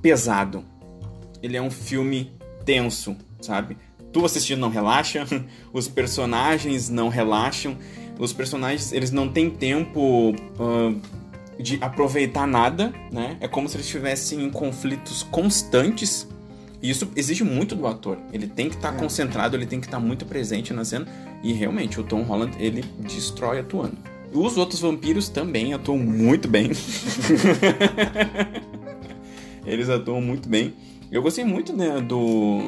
pesado. 0.00 0.64
Ele 1.42 1.56
é 1.56 1.62
um 1.62 1.70
filme 1.70 2.30
tenso, 2.64 3.16
sabe? 3.40 3.76
Tu 4.12 4.24
assistindo 4.24 4.60
não 4.60 4.68
relaxa, 4.70 5.26
os 5.72 5.88
personagens 5.88 6.88
não 6.88 7.08
relaxam, 7.08 7.76
os 8.18 8.32
personagens 8.32 8.92
eles 8.92 9.10
não 9.10 9.28
têm 9.28 9.50
tempo 9.50 10.34
ah, 10.60 10.94
de 11.62 11.78
aproveitar 11.80 12.46
nada, 12.46 12.92
né? 13.12 13.36
É 13.40 13.46
como 13.48 13.68
se 13.68 13.76
eles 13.76 13.86
estivessem 13.86 14.42
em 14.44 14.50
conflitos 14.50 15.22
constantes. 15.22 16.26
E 16.82 16.90
isso 16.90 17.08
exige 17.14 17.44
muito 17.44 17.76
do 17.76 17.86
ator. 17.86 18.18
Ele 18.32 18.46
tem 18.48 18.68
que 18.68 18.74
estar 18.74 18.92
É. 18.94 18.98
concentrado, 18.98 19.56
ele 19.56 19.66
tem 19.66 19.78
que 19.80 19.86
estar 19.86 20.00
muito 20.00 20.26
presente 20.26 20.72
na 20.74 20.84
cena. 20.84 21.06
E 21.42 21.52
realmente, 21.52 22.00
o 22.00 22.04
Tom 22.04 22.22
Holland, 22.22 22.56
ele 22.58 22.84
destrói 22.98 23.60
atuando. 23.60 23.96
Os 24.32 24.56
outros 24.56 24.80
vampiros 24.80 25.28
também 25.28 25.74
atuam 25.74 25.98
muito 25.98 26.48
bem. 26.48 26.70
Eles 29.64 29.88
atuam 29.88 30.20
muito 30.20 30.48
bem. 30.48 30.74
Eu 31.10 31.22
gostei 31.22 31.44
muito 31.44 31.72
né, 31.72 32.00
do. 32.00 32.60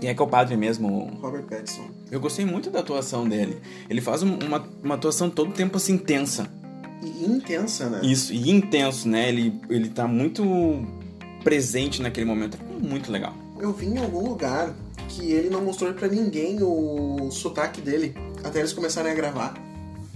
Quem 0.00 0.10
é 0.10 0.14
que 0.14 0.20
é 0.20 0.24
o 0.24 0.28
padre 0.28 0.56
mesmo? 0.56 1.10
Robert 1.22 1.44
Pattinson. 1.44 1.86
Eu 2.10 2.20
gostei 2.20 2.44
muito 2.44 2.70
da 2.70 2.80
atuação 2.80 3.26
dele. 3.28 3.58
Ele 3.88 4.00
faz 4.00 4.22
um- 4.22 4.36
uma, 4.44 4.62
uma 4.82 4.94
atuação 4.96 5.30
todo 5.30 5.50
o 5.50 5.54
tempo 5.54 5.76
assim 5.76 5.96
tensa. 5.96 6.50
E 7.02 7.24
intensa, 7.24 7.88
né? 7.90 8.00
Isso, 8.02 8.32
e 8.32 8.50
intenso, 8.50 9.08
né? 9.08 9.28
Ele, 9.28 9.60
ele 9.68 9.88
tá 9.88 10.06
muito 10.06 10.42
presente 11.42 12.00
naquele 12.02 12.26
momento. 12.26 12.56
É 12.56 12.86
muito 12.86 13.10
legal. 13.10 13.34
Eu 13.58 13.72
vi 13.72 13.86
em 13.86 13.98
algum 13.98 14.28
lugar 14.28 14.74
que 15.08 15.30
ele 15.32 15.50
não 15.50 15.62
mostrou 15.64 15.92
pra 15.94 16.08
ninguém 16.08 16.58
o 16.62 17.30
sotaque 17.30 17.80
dele 17.80 18.14
até 18.44 18.60
eles 18.60 18.72
começarem 18.72 19.10
a 19.10 19.14
gravar. 19.14 19.54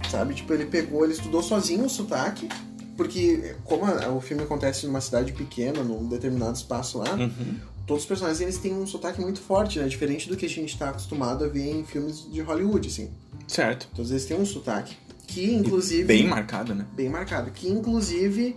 Sabe? 0.09 0.33
Tipo, 0.33 0.53
ele 0.53 0.65
pegou, 0.65 1.03
ele 1.03 1.13
estudou 1.13 1.41
sozinho 1.43 1.85
o 1.85 1.89
sotaque. 1.89 2.47
Porque, 2.95 3.55
como 3.63 3.85
a- 3.85 4.09
o 4.09 4.19
filme 4.19 4.41
acontece 4.43 4.87
numa 4.87 5.01
cidade 5.01 5.31
pequena, 5.31 5.83
num 5.83 6.07
determinado 6.07 6.55
espaço 6.55 6.97
lá, 6.97 7.13
Uhum. 7.13 7.55
todos 7.85 8.03
os 8.03 8.07
personagens 8.07 8.41
eles 8.41 8.57
têm 8.57 8.73
um 8.73 8.87
sotaque 8.87 9.21
muito 9.21 9.39
forte, 9.39 9.77
né? 9.77 9.87
Diferente 9.87 10.27
do 10.27 10.35
que 10.35 10.47
a 10.47 10.49
gente 10.49 10.75
tá 10.77 10.89
acostumado 10.89 11.45
a 11.45 11.47
ver 11.47 11.69
em 11.69 11.83
filmes 11.83 12.25
de 12.31 12.41
Hollywood, 12.41 12.87
assim. 12.87 13.09
Certo. 13.47 13.87
Todos 13.95 14.09
eles 14.09 14.25
têm 14.25 14.39
um 14.39 14.45
sotaque. 14.45 14.95
Que, 15.27 15.53
inclusive. 15.53 16.05
Bem 16.05 16.25
marcado, 16.25 16.73
né? 16.73 16.85
bem 16.93 17.09
marcado. 17.09 17.51
Que, 17.51 17.69
inclusive, 17.69 18.55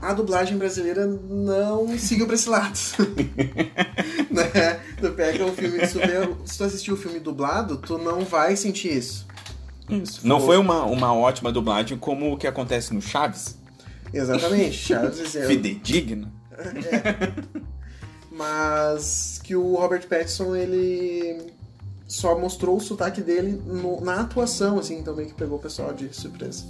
a 0.00 0.12
dublagem 0.12 0.56
brasileira 0.56 1.06
não 1.06 1.98
seguiu 1.98 2.26
pra 2.26 2.36
esse 2.36 2.48
lado. 2.48 2.78
né? 4.30 4.80
Tu 5.00 5.10
pega 5.10 5.44
o 5.44 5.52
filme, 5.52 5.78
tu, 5.88 5.98
vê- 5.98 6.34
se 6.46 6.56
tu 6.56 6.64
assistir 6.64 6.92
o 6.92 6.96
filme 6.96 7.18
dublado, 7.18 7.76
tu 7.78 7.98
não 7.98 8.20
vai 8.24 8.56
sentir 8.56 8.96
isso. 8.96 9.26
Isso. 9.90 10.26
Não 10.26 10.40
foi 10.40 10.56
uma, 10.56 10.84
uma 10.84 11.12
ótima 11.14 11.52
dublagem 11.52 11.98
como 11.98 12.32
o 12.32 12.36
que 12.38 12.46
acontece 12.46 12.94
no 12.94 13.02
Chaves? 13.02 13.58
Exatamente. 14.12 14.76
Chaves 14.76 15.34
é... 15.34 15.44
Fidedigno. 15.48 16.32
Mas 18.30 19.40
que 19.42 19.54
o 19.54 19.74
Robert 19.74 20.06
Pattinson, 20.08 20.56
ele 20.56 21.52
só 22.14 22.38
mostrou 22.38 22.76
o 22.76 22.80
sotaque 22.80 23.20
dele 23.20 23.60
no- 23.66 24.00
na 24.00 24.20
atuação, 24.20 24.78
assim, 24.78 24.98
então 24.98 25.14
meio 25.14 25.28
que 25.28 25.34
pegou 25.34 25.58
o 25.58 25.60
pessoal 25.60 25.92
de 25.92 26.14
surpresa. 26.14 26.64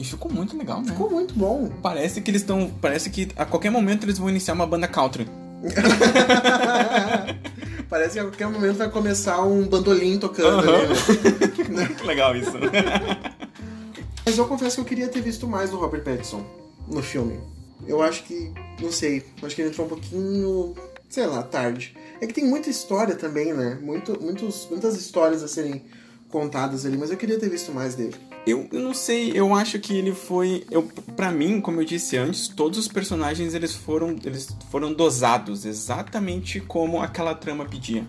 E 0.00 0.04
ficou 0.04 0.32
muito 0.32 0.56
legal, 0.56 0.80
né? 0.80 0.92
Ficou 0.92 1.10
muito 1.10 1.34
bom. 1.34 1.70
Parece 1.82 2.20
que 2.20 2.30
eles 2.30 2.42
estão. 2.42 2.70
Parece 2.80 3.10
que 3.10 3.28
a 3.36 3.44
qualquer 3.44 3.70
momento 3.70 4.04
eles 4.04 4.16
vão 4.16 4.30
iniciar 4.30 4.54
uma 4.54 4.66
banda 4.66 4.86
country. 4.88 5.26
Parece 7.88 8.12
que 8.14 8.18
a 8.20 8.24
qualquer 8.24 8.46
momento 8.48 8.76
vai 8.76 8.88
começar 8.90 9.42
um 9.42 9.66
bandolim 9.66 10.18
tocando 10.18 10.60
ali, 10.60 11.68
né? 11.70 11.74
Muito 11.88 12.04
legal 12.06 12.36
isso. 12.36 12.52
Mas 14.24 14.36
eu 14.38 14.46
confesso 14.46 14.76
que 14.76 14.80
eu 14.82 14.84
queria 14.84 15.08
ter 15.08 15.20
visto 15.22 15.48
mais 15.48 15.70
do 15.70 15.78
Robert 15.78 16.04
Pattinson 16.04 16.44
no 16.86 17.02
filme. 17.02 17.40
Eu 17.86 18.00
acho 18.02 18.22
que, 18.24 18.52
não 18.80 18.92
sei, 18.92 19.24
acho 19.42 19.54
que 19.56 19.62
ele 19.62 19.70
entrou 19.70 19.86
um 19.86 19.88
pouquinho, 19.88 20.74
sei 21.08 21.26
lá, 21.26 21.42
tarde. 21.42 21.96
É 22.20 22.26
que 22.26 22.34
tem 22.34 22.44
muita 22.44 22.68
história 22.68 23.14
também, 23.14 23.52
né? 23.52 23.78
Muito, 23.80 24.20
muitos, 24.20 24.66
muitas 24.70 24.96
histórias 24.96 25.42
a 25.42 25.48
serem 25.48 25.84
contadas 26.28 26.84
ali, 26.84 26.96
mas 26.96 27.10
eu 27.10 27.16
queria 27.16 27.38
ter 27.38 27.48
visto 27.48 27.72
mais 27.72 27.94
dele. 27.94 28.14
Eu, 28.46 28.68
não 28.72 28.94
sei, 28.94 29.32
eu 29.34 29.54
acho 29.54 29.78
que 29.78 29.94
ele 29.94 30.12
foi. 30.12 30.64
Eu, 30.70 30.82
para 31.14 31.30
mim, 31.30 31.60
como 31.60 31.80
eu 31.80 31.84
disse 31.84 32.16
antes, 32.16 32.48
todos 32.48 32.78
os 32.78 32.88
personagens 32.88 33.54
eles 33.54 33.74
foram, 33.74 34.16
eles 34.24 34.48
foram 34.70 34.92
dosados 34.92 35.64
exatamente 35.64 36.60
como 36.60 37.00
aquela 37.00 37.34
trama 37.34 37.64
pedia. 37.66 38.06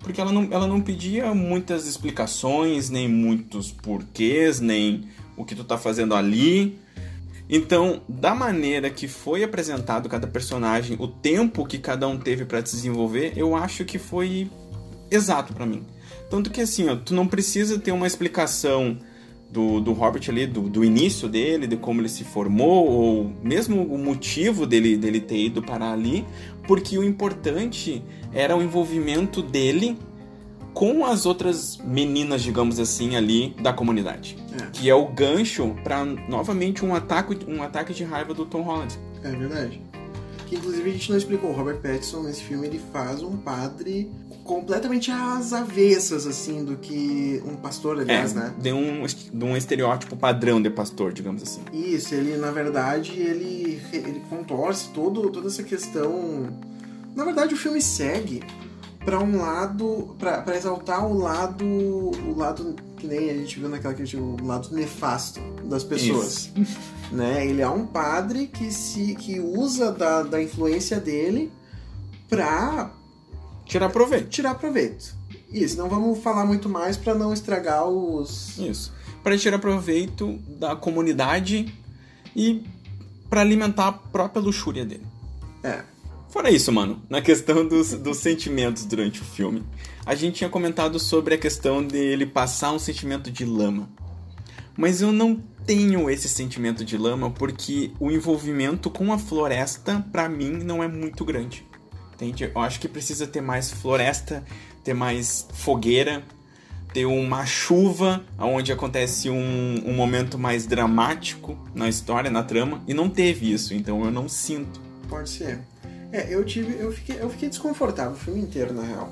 Porque 0.00 0.20
ela 0.20 0.30
não, 0.32 0.48
ela 0.50 0.66
não 0.66 0.82
pedia 0.82 1.32
muitas 1.34 1.86
explicações, 1.86 2.90
nem 2.90 3.08
muitos 3.08 3.72
porquês, 3.72 4.60
nem 4.60 5.08
o 5.34 5.44
que 5.44 5.54
tu 5.54 5.64
tá 5.64 5.78
fazendo 5.78 6.14
ali. 6.14 6.78
Então, 7.48 8.02
da 8.08 8.34
maneira 8.34 8.88
que 8.88 9.06
foi 9.06 9.44
apresentado 9.44 10.08
cada 10.08 10.26
personagem, 10.26 10.96
o 10.98 11.06
tempo 11.06 11.66
que 11.66 11.78
cada 11.78 12.08
um 12.08 12.18
teve 12.18 12.44
pra 12.44 12.64
se 12.64 12.76
desenvolver, 12.76 13.34
eu 13.36 13.54
acho 13.54 13.84
que 13.84 13.98
foi 13.98 14.50
exato 15.10 15.52
pra 15.52 15.66
mim. 15.66 15.84
Tanto 16.30 16.50
que 16.50 16.60
assim, 16.60 16.88
ó, 16.88 16.96
tu 16.96 17.14
não 17.14 17.26
precisa 17.26 17.78
ter 17.78 17.92
uma 17.92 18.06
explicação 18.06 18.98
do, 19.50 19.80
do 19.80 19.92
Robert 19.92 20.22
ali, 20.28 20.46
do, 20.46 20.62
do 20.62 20.84
início 20.84 21.28
dele, 21.28 21.66
de 21.66 21.76
como 21.76 22.00
ele 22.00 22.08
se 22.08 22.24
formou, 22.24 22.88
ou 22.88 23.32
mesmo 23.42 23.82
o 23.82 23.98
motivo 23.98 24.66
dele, 24.66 24.96
dele 24.96 25.20
ter 25.20 25.38
ido 25.38 25.62
parar 25.62 25.92
ali, 25.92 26.24
porque 26.66 26.98
o 26.98 27.04
importante 27.04 28.02
era 28.32 28.56
o 28.56 28.62
envolvimento 28.62 29.42
dele 29.42 29.96
com 30.74 31.06
as 31.06 31.24
outras 31.24 31.78
meninas, 31.78 32.42
digamos 32.42 32.80
assim, 32.80 33.16
ali 33.16 33.54
da 33.62 33.72
comunidade. 33.72 34.36
É. 34.60 34.66
Que 34.72 34.90
é 34.90 34.94
o 34.94 35.06
gancho 35.06 35.74
pra 35.84 36.04
novamente 36.04 36.84
um 36.84 36.94
ataque, 36.94 37.38
um 37.48 37.62
ataque 37.62 37.94
de 37.94 38.02
raiva 38.02 38.34
do 38.34 38.44
Tom 38.44 38.62
Holland. 38.62 38.98
É 39.22 39.30
verdade. 39.30 39.80
Que 40.46 40.56
inclusive 40.56 40.90
a 40.90 40.92
gente 40.92 41.10
não 41.10 41.16
explicou. 41.16 41.50
O 41.50 41.52
Robert 41.54 41.80
Pattinson 41.80 42.24
nesse 42.24 42.42
filme 42.42 42.66
ele 42.66 42.80
faz 42.92 43.22
um 43.22 43.36
padre 43.36 44.10
completamente 44.42 45.10
às 45.10 45.54
avessas, 45.54 46.26
assim, 46.26 46.64
do 46.64 46.76
que 46.76 47.42
um 47.46 47.56
pastor, 47.56 47.98
aliás, 47.98 48.32
é, 48.32 48.40
né? 48.40 48.54
de 48.58 48.72
um, 48.72 49.06
de 49.06 49.44
um 49.44 49.56
estereótipo 49.56 50.16
padrão 50.16 50.60
de 50.60 50.68
pastor, 50.68 51.12
digamos 51.12 51.42
assim. 51.42 51.62
Isso, 51.72 52.14
ele 52.14 52.36
na 52.36 52.50
verdade 52.50 53.12
ele, 53.12 53.80
ele 53.92 54.20
contorce 54.28 54.88
todo, 54.90 55.30
toda 55.30 55.46
essa 55.46 55.62
questão. 55.62 56.50
Na 57.16 57.24
verdade 57.24 57.54
o 57.54 57.56
filme 57.56 57.80
segue 57.80 58.42
para 59.04 59.20
um 59.20 59.40
lado, 59.40 60.16
para 60.18 60.56
exaltar 60.56 61.06
o 61.06 61.16
lado, 61.18 61.64
o 61.64 62.34
lado 62.36 62.74
que 62.96 63.06
nem 63.06 63.30
a 63.30 63.34
gente 63.34 63.60
viu 63.60 63.68
naquela 63.68 63.92
que 63.92 64.02
a 64.02 64.04
gente, 64.04 64.16
o 64.16 64.44
lado 64.44 64.74
nefasto 64.74 65.40
das 65.64 65.84
pessoas. 65.84 66.50
né? 67.12 67.46
Ele 67.46 67.60
é 67.60 67.68
um 67.68 67.86
padre 67.86 68.46
que 68.46 68.72
se 68.72 69.14
que 69.14 69.38
usa 69.40 69.92
da, 69.92 70.22
da 70.22 70.42
influência 70.42 70.98
dele 70.98 71.52
pra 72.28 72.90
Tirar 73.66 73.90
proveito. 73.90 74.28
tirar 74.28 74.54
proveito. 74.54 75.14
Isso, 75.50 75.76
não 75.76 75.88
vamos 75.88 76.18
falar 76.20 76.44
muito 76.44 76.68
mais 76.68 76.96
pra 76.96 77.14
não 77.14 77.32
estragar 77.32 77.86
os. 77.86 78.58
Isso. 78.58 78.92
Para 79.22 79.38
tirar 79.38 79.58
proveito 79.58 80.38
da 80.58 80.74
comunidade 80.74 81.72
e 82.34 82.64
para 83.30 83.40
alimentar 83.40 83.88
a 83.88 83.92
própria 83.92 84.42
luxúria 84.42 84.84
dele. 84.84 85.06
É. 85.62 85.82
Fora 86.34 86.50
isso, 86.50 86.72
mano, 86.72 87.00
na 87.08 87.22
questão 87.22 87.64
dos, 87.64 87.92
dos 87.92 88.16
sentimentos 88.16 88.84
durante 88.84 89.22
o 89.22 89.24
filme, 89.24 89.62
a 90.04 90.16
gente 90.16 90.38
tinha 90.38 90.50
comentado 90.50 90.98
sobre 90.98 91.36
a 91.36 91.38
questão 91.38 91.80
dele 91.80 92.26
passar 92.26 92.72
um 92.72 92.78
sentimento 92.80 93.30
de 93.30 93.44
lama. 93.44 93.88
Mas 94.76 95.00
eu 95.00 95.12
não 95.12 95.40
tenho 95.64 96.10
esse 96.10 96.28
sentimento 96.28 96.84
de 96.84 96.98
lama 96.98 97.30
porque 97.30 97.92
o 98.00 98.10
envolvimento 98.10 98.90
com 98.90 99.12
a 99.12 99.16
floresta, 99.16 100.04
pra 100.10 100.28
mim, 100.28 100.54
não 100.54 100.82
é 100.82 100.88
muito 100.88 101.24
grande. 101.24 101.64
Entende? 102.14 102.50
Eu 102.52 102.60
acho 102.60 102.80
que 102.80 102.88
precisa 102.88 103.28
ter 103.28 103.40
mais 103.40 103.70
floresta, 103.70 104.44
ter 104.82 104.92
mais 104.92 105.46
fogueira, 105.54 106.24
ter 106.92 107.04
uma 107.04 107.46
chuva 107.46 108.24
onde 108.40 108.72
acontece 108.72 109.30
um, 109.30 109.84
um 109.86 109.94
momento 109.94 110.36
mais 110.36 110.66
dramático 110.66 111.56
na 111.72 111.88
história, 111.88 112.28
na 112.28 112.42
trama, 112.42 112.82
e 112.88 112.92
não 112.92 113.08
teve 113.08 113.52
isso, 113.52 113.72
então 113.72 114.04
eu 114.04 114.10
não 114.10 114.28
sinto. 114.28 114.80
Pode 115.08 115.30
ser. 115.30 115.73
É, 116.14 116.28
eu 116.30 116.44
tive. 116.44 116.80
Eu 116.80 116.92
fiquei, 116.92 117.20
eu 117.20 117.28
fiquei 117.28 117.48
desconfortável 117.48 118.12
o 118.12 118.16
filme 118.16 118.40
inteiro, 118.40 118.72
na 118.72 118.82
real. 118.82 119.08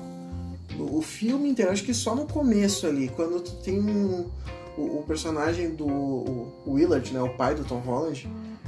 O, 0.79 0.99
o 0.99 1.01
filme 1.01 1.49
inteiro, 1.49 1.69
acho 1.69 1.83
que 1.83 1.93
só 1.93 2.15
no 2.15 2.25
começo 2.25 2.87
ali, 2.87 3.09
quando 3.09 3.41
tu 3.41 3.51
tem 3.57 3.77
um, 3.77 4.29
o, 4.77 4.99
o 4.99 5.03
personagem 5.05 5.71
do 5.71 5.85
o 5.85 6.63
Willard, 6.65 7.13
né? 7.13 7.21
O 7.21 7.35
pai 7.35 7.55
do 7.55 7.65
Tom 7.65 7.79
Holland, 7.79 8.25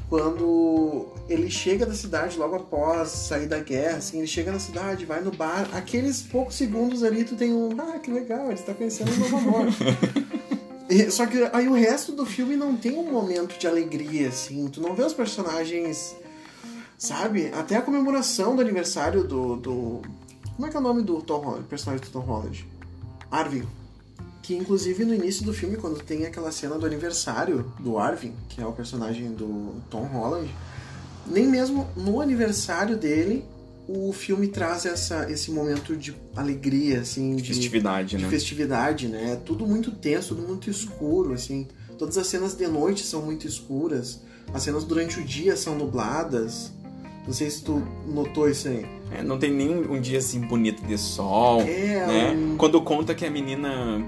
quando 0.10 1.08
ele 1.30 1.50
chega 1.50 1.86
da 1.86 1.94
cidade 1.94 2.38
logo 2.38 2.58
após 2.58 3.08
sair 3.08 3.48
da 3.48 3.60
guerra, 3.60 4.00
assim, 4.00 4.18
ele 4.18 4.28
chega 4.28 4.52
na 4.52 4.60
cidade, 4.60 5.06
vai 5.06 5.22
no 5.22 5.32
bar, 5.32 5.70
aqueles 5.72 6.22
poucos 6.22 6.56
segundos 6.56 7.04
ali 7.04 7.24
tu 7.24 7.38
tem 7.38 7.54
um. 7.54 7.70
Ah, 7.80 8.00
que 8.00 8.12
legal, 8.12 8.48
ele 8.48 8.56
está 8.56 8.74
conhecendo 8.74 9.14
um 9.14 9.18
novo 9.18 9.38
amor. 9.38 9.68
Só 11.10 11.26
que 11.26 11.38
aí 11.54 11.70
o 11.70 11.74
resto 11.74 12.12
do 12.12 12.26
filme 12.26 12.58
não 12.58 12.76
tem 12.76 12.98
um 12.98 13.10
momento 13.10 13.58
de 13.58 13.66
alegria, 13.66 14.28
assim. 14.28 14.68
Tu 14.68 14.82
não 14.82 14.94
vê 14.94 15.04
os 15.04 15.14
personagens. 15.14 16.18
Sabe? 17.06 17.52
Até 17.54 17.76
a 17.76 17.82
comemoração 17.84 18.56
do 18.56 18.62
aniversário 18.62 19.24
do. 19.24 19.56
do... 19.58 20.02
Como 20.56 20.66
é 20.66 20.70
que 20.72 20.76
é 20.76 20.80
o 20.80 20.84
nome 20.84 21.04
do 21.04 21.22
Tom 21.22 21.40
Holland, 21.40 21.68
personagem 21.68 22.04
do 22.04 22.12
Tom 22.12 22.22
Holland? 22.22 22.68
Arvin. 23.30 23.64
Que 24.42 24.56
inclusive 24.56 25.06
no 25.06 25.14
início 25.14 25.46
do 25.46 25.54
filme, 25.54 25.78
quando 25.78 26.02
tem 26.02 26.26
aquela 26.26 26.52
cena 26.52 26.80
do 26.80 26.86
aniversário 26.86 27.72
do 27.80 28.00
Arvin, 28.00 28.34
que 28.50 28.60
é 28.60 28.66
o 28.66 28.72
personagem 28.72 29.34
do 29.34 29.76
Tom 29.90 30.06
Holland, 30.06 30.52
nem 31.28 31.46
mesmo 31.48 31.88
no 31.96 32.22
aniversário 32.22 32.98
dele 32.98 33.46
o 33.88 34.12
filme 34.12 34.48
traz 34.48 34.86
essa, 34.86 35.30
esse 35.30 35.52
momento 35.52 35.96
de 35.96 36.16
alegria, 36.36 37.02
assim, 37.02 37.36
de, 37.36 37.50
Festividade, 37.50 38.18
de 38.18 38.24
né? 38.24 38.30
festividade, 38.30 39.08
né? 39.08 39.40
Tudo 39.46 39.68
muito 39.68 39.92
tenso, 39.92 40.34
tudo 40.34 40.48
muito 40.48 40.72
escuro, 40.72 41.34
assim. 41.34 41.68
Todas 42.00 42.18
as 42.18 42.26
cenas 42.26 42.56
de 42.56 42.68
noite 42.68 43.04
são 43.04 43.22
muito 43.22 43.46
escuras. 43.46 44.22
As 44.52 44.64
cenas 44.64 44.84
durante 44.84 45.20
o 45.20 45.24
dia 45.24 45.56
são 45.56 45.78
nubladas. 45.78 46.72
Não 47.26 47.34
sei 47.34 47.50
se 47.50 47.64
tu 47.64 47.82
notou 48.08 48.50
isso 48.50 48.68
aí. 48.68 48.86
É, 49.12 49.24
não 49.24 49.38
tem 49.38 49.52
nem 49.52 49.70
um 49.70 50.00
dia 50.00 50.20
assim 50.20 50.42
bonito 50.42 50.84
de 50.86 50.98
sol, 50.98 51.62
É, 51.62 52.06
né? 52.06 52.32
um- 52.32 52.58
Quando 52.58 52.80
conta 52.82 53.16
que 53.16 53.26
a 53.26 53.30
menina 53.32 54.04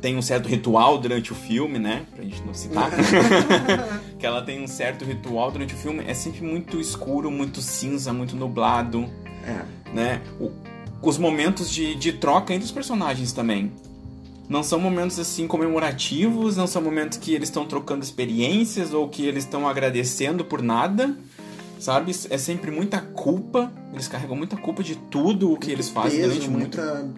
tem 0.00 0.16
um 0.16 0.22
certo 0.22 0.48
ritual 0.48 0.98
durante 0.98 1.32
o 1.32 1.34
filme, 1.34 1.78
né? 1.78 2.04
Pra 2.14 2.22
gente 2.24 2.40
não 2.44 2.54
citar. 2.54 2.90
que 4.18 4.24
ela 4.26 4.42
tem 4.42 4.62
um 4.62 4.66
certo 4.68 5.04
ritual 5.04 5.50
durante 5.50 5.74
o 5.74 5.76
filme. 5.76 6.04
É 6.06 6.14
sempre 6.14 6.42
muito 6.42 6.80
escuro, 6.80 7.30
muito 7.30 7.60
cinza, 7.60 8.12
muito 8.12 8.36
nublado, 8.36 9.08
É. 9.44 9.62
né? 9.92 10.20
O- 10.40 10.50
os 11.02 11.18
momentos 11.18 11.70
de, 11.70 11.94
de 11.94 12.12
troca 12.12 12.52
entre 12.54 12.66
os 12.66 12.72
personagens 12.72 13.32
também. 13.32 13.72
Não 14.48 14.62
são 14.62 14.80
momentos 14.80 15.18
assim 15.18 15.46
comemorativos, 15.46 16.56
não 16.56 16.66
são 16.66 16.80
momentos 16.80 17.18
que 17.18 17.34
eles 17.34 17.48
estão 17.48 17.66
trocando 17.66 18.02
experiências 18.02 18.94
ou 18.94 19.06
que 19.08 19.26
eles 19.26 19.44
estão 19.44 19.68
agradecendo 19.68 20.44
por 20.44 20.62
nada, 20.62 21.14
sabe? 21.78 22.12
É 22.30 22.38
sempre 22.38 22.70
muita 22.70 23.00
culpa, 23.00 23.72
eles 23.92 24.08
carregam 24.08 24.36
muita 24.36 24.56
culpa 24.56 24.82
de 24.82 24.96
tudo 24.96 25.52
o 25.52 25.56
que 25.56 25.70
eles 25.70 25.88
fazem 25.88 26.20
Peso, 26.20 26.28
durante 26.34 26.50
muito 26.50 26.76
muita, 26.78 27.08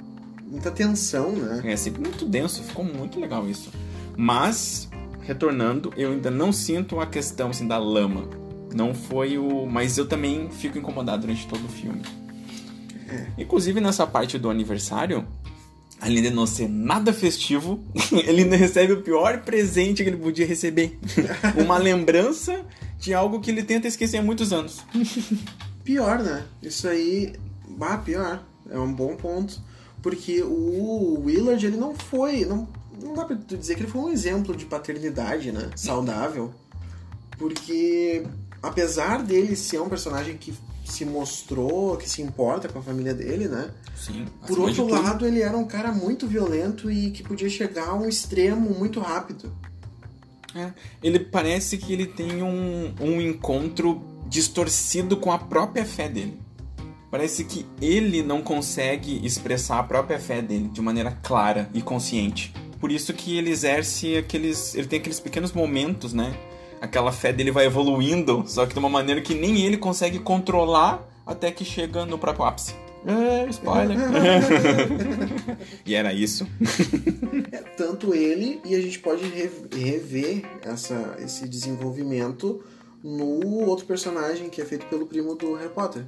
muita 0.47 0.71
tensão, 0.71 1.33
né? 1.33 1.63
é 1.65 1.77
sempre 1.77 2.01
muito 2.01 2.25
denso, 2.25 2.63
ficou 2.63 2.85
muito 2.85 3.19
legal 3.19 3.49
isso. 3.49 3.71
Mas, 4.17 4.89
retornando, 5.23 5.93
eu 5.97 6.13
ainda 6.13 6.31
não 6.31 6.53
sinto 6.53 7.01
a 7.01 7.07
questão 7.07 7.51
assim, 7.51 7.67
da 7.67 7.79
lama. 7.79 8.29
Não 8.75 8.95
foi 8.95 9.39
o. 9.39 9.67
Mas 9.67 9.99
eu 9.99 10.07
também 10.07 10.49
fico 10.51 10.79
incomodado 10.79 11.23
durante 11.23 11.47
todo 11.47 11.65
o 11.65 11.69
filme. 11.69 12.03
Inclusive 13.37 13.81
nessa 13.81 14.07
parte 14.07 14.39
do 14.39 14.49
aniversário, 14.49 15.27
além 16.01 16.23
de 16.23 16.31
não 16.31 16.47
ser 16.47 16.69
nada 16.69 17.13
festivo, 17.13 17.81
ele 18.13 18.43
ainda 18.43 18.57
recebe 18.57 18.93
o 18.93 19.03
pior 19.03 19.41
presente 19.43 20.03
que 20.03 20.09
ele 20.11 20.17
podia 20.17 20.47
receber. 20.47 20.99
Uma 21.57 21.79
lembrança 21.79 22.65
de 23.01 23.15
algo 23.15 23.41
que 23.41 23.51
ele 23.51 23.65
tenta 23.65 23.89
esquecer 23.89 24.19
há 24.19 24.23
muitos 24.23 24.53
anos. 24.53 24.85
Pior, 25.83 26.23
né? 26.23 26.45
Isso 26.63 26.87
aí. 26.87 27.35
Bah, 27.67 27.97
pior. 27.97 28.45
É 28.69 28.79
um 28.79 28.93
bom 28.93 29.17
ponto. 29.17 29.59
Porque 30.03 30.43
o 30.43 31.23
Willard, 31.25 31.65
ele 31.65 31.79
não 31.79 31.95
foi. 31.95 32.45
Não, 32.45 32.69
não 33.03 33.15
dá 33.15 33.25
pra 33.25 33.37
tu 33.37 33.57
dizer 33.57 33.75
que 33.75 33.83
ele 33.83 33.91
foi 33.91 34.03
um 34.03 34.11
exemplo 34.11 34.55
de 34.55 34.67
paternidade, 34.67 35.51
né? 35.51 35.71
Saudável. 35.75 36.53
Porque, 37.39 38.25
apesar 38.63 39.23
dele 39.23 39.57
ser 39.57 39.81
um 39.81 39.89
personagem 39.89 40.37
que 40.37 40.55
se 40.85 41.05
mostrou, 41.05 41.97
que 41.97 42.09
se 42.09 42.21
importa 42.21 42.69
com 42.69 42.81
a 42.81 42.83
família 42.83 43.15
dele, 43.15 43.49
né? 43.49 43.71
Sim. 43.97 44.27
Por 44.47 44.59
outro 44.59 44.87
lado, 44.87 45.27
ele 45.27 45.41
era 45.41 45.57
um 45.57 45.67
cara 45.67 45.91
muito 45.93 46.27
violento 46.27 46.91
e 46.91 47.11
que 47.11 47.23
podia 47.23 47.49
chegar 47.49 47.89
a 47.89 47.95
um 47.95 48.09
extremo 48.09 48.71
muito 48.71 49.01
rápido. 49.01 49.53
É, 50.55 50.73
ele 51.03 51.19
parece 51.19 51.79
que 51.79 51.93
ele 51.93 52.07
tem 52.07 52.43
um, 52.43 52.93
um 53.01 53.21
encontro 53.21 54.03
distorcido 54.27 55.17
com 55.17 55.31
a 55.31 55.39
própria 55.39 55.85
fé 55.85 56.09
dele. 56.09 56.39
Parece 57.11 57.45
que 57.45 57.67
ele 57.81 58.23
não 58.23 58.41
consegue 58.41 59.25
expressar 59.27 59.81
a 59.81 59.83
própria 59.83 60.19
fé 60.19 60.41
dele 60.41 60.69
de 60.69 60.81
maneira 60.81 61.19
clara 61.23 61.69
e 61.75 61.83
consciente. 61.83 62.53
Por 62.79 62.93
isso 62.93 63.13
que 63.13 63.37
ele 63.37 63.51
exerce 63.51 64.17
aqueles. 64.17 64.75
Ele 64.75 64.87
tem 64.87 65.01
aqueles 65.01 65.21
pequenos 65.21 65.53
momentos, 65.53 66.13
né? 66.13 66.35
Aquela 66.81 67.13
fé 67.13 67.33
dele 67.33 67.51
vai 67.51 67.67
evoluindo, 67.67 68.45
só 68.47 68.65
que 68.65 68.73
de 68.73 68.79
uma 68.79 68.89
maneira 68.89 69.21
que 69.21 69.35
nem 69.35 69.61
ele 69.61 69.77
consegue 69.77 70.19
controlar 70.19 71.07
até 71.27 71.51
que 71.51 71.65
chega 71.65 72.07
no 72.07 72.17
próprio 72.17 72.47
ápice. 72.47 72.75
É, 73.07 73.49
spoiler. 73.49 73.97
e 75.87 75.95
era 75.95 76.13
isso. 76.13 76.47
É, 77.53 77.59
tanto 77.77 78.15
ele, 78.15 78.61
e 78.65 78.75
a 78.75 78.81
gente 78.81 78.99
pode 78.99 79.25
re- 79.25 79.51
rever 79.73 80.43
essa, 80.63 81.17
esse 81.25 81.49
desenvolvimento 81.49 82.63
no 83.03 83.65
outro 83.67 83.87
personagem 83.87 84.51
que 84.51 84.61
é 84.61 84.65
feito 84.65 84.87
pelo 84.87 85.07
primo 85.07 85.35
do 85.35 85.55
Harry 85.55 85.71
Potter. 85.71 86.05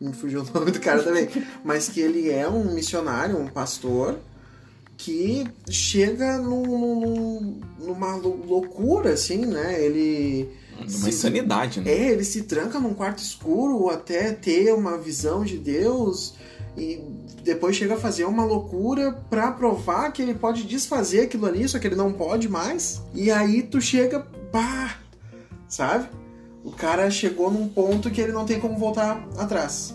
Me 0.00 0.12
fugiu 0.12 0.42
o 0.42 0.58
nome 0.58 0.70
do 0.70 0.80
cara 0.80 1.02
também. 1.02 1.28
Mas 1.64 1.88
que 1.88 2.00
ele 2.00 2.30
é 2.30 2.48
um 2.48 2.72
missionário, 2.72 3.36
um 3.36 3.48
pastor, 3.48 4.18
que 4.96 5.44
chega 5.68 6.38
num- 6.38 6.62
num- 6.62 7.60
numa 7.80 8.16
lou- 8.16 8.40
loucura, 8.46 9.12
assim, 9.12 9.44
né? 9.44 9.82
Ele. 9.84 10.48
Uma 10.80 11.08
insanidade, 11.08 11.80
né? 11.80 11.90
É, 11.90 12.10
ele 12.10 12.24
se 12.24 12.42
tranca 12.42 12.78
num 12.78 12.94
quarto 12.94 13.18
escuro 13.18 13.88
até 13.88 14.32
ter 14.32 14.72
uma 14.72 14.96
visão 14.98 15.44
de 15.44 15.56
Deus 15.56 16.34
e 16.76 17.00
depois 17.42 17.76
chega 17.76 17.94
a 17.94 17.98
fazer 17.98 18.24
uma 18.24 18.44
loucura 18.44 19.12
pra 19.28 19.50
provar 19.50 20.12
que 20.12 20.22
ele 20.22 20.34
pode 20.34 20.64
desfazer 20.64 21.22
aquilo 21.22 21.46
ali, 21.46 21.68
só 21.68 21.78
que 21.78 21.86
ele 21.86 21.96
não 21.96 22.12
pode 22.12 22.48
mais. 22.48 23.02
E 23.14 23.30
aí 23.30 23.62
tu 23.62 23.80
chega, 23.80 24.20
pá, 24.52 24.96
sabe? 25.68 26.08
O 26.64 26.70
cara 26.70 27.10
chegou 27.10 27.50
num 27.50 27.68
ponto 27.68 28.10
que 28.10 28.20
ele 28.20 28.32
não 28.32 28.44
tem 28.44 28.60
como 28.60 28.78
voltar 28.78 29.26
atrás. 29.38 29.94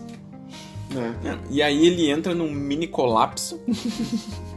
Né? 0.90 1.16
É, 1.24 1.38
E 1.50 1.62
aí 1.62 1.86
ele 1.86 2.10
entra 2.10 2.34
num 2.34 2.52
mini 2.52 2.88
colapso. 2.88 3.60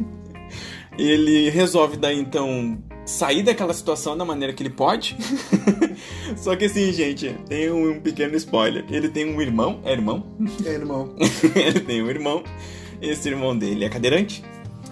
ele 0.98 1.50
resolve 1.50 1.96
daí 1.96 2.18
então 2.18 2.78
sair 3.04 3.42
daquela 3.42 3.72
situação 3.72 4.16
da 4.16 4.24
maneira 4.24 4.52
que 4.52 4.62
ele 4.62 4.70
pode. 4.70 5.16
Só 6.36 6.54
que 6.56 6.66
assim, 6.66 6.92
gente, 6.92 7.34
tem 7.48 7.70
um 7.70 8.00
pequeno 8.00 8.36
spoiler. 8.36 8.84
Ele 8.90 9.08
tem 9.08 9.24
um 9.24 9.40
irmão, 9.40 9.80
é 9.84 9.92
irmão? 9.92 10.26
É, 10.64 10.70
irmão. 10.70 11.14
ele 11.54 11.80
tem 11.80 12.02
um 12.02 12.08
irmão. 12.08 12.42
Esse 13.00 13.28
irmão 13.28 13.56
dele 13.56 13.84
é 13.84 13.88
cadeirante. 13.88 14.44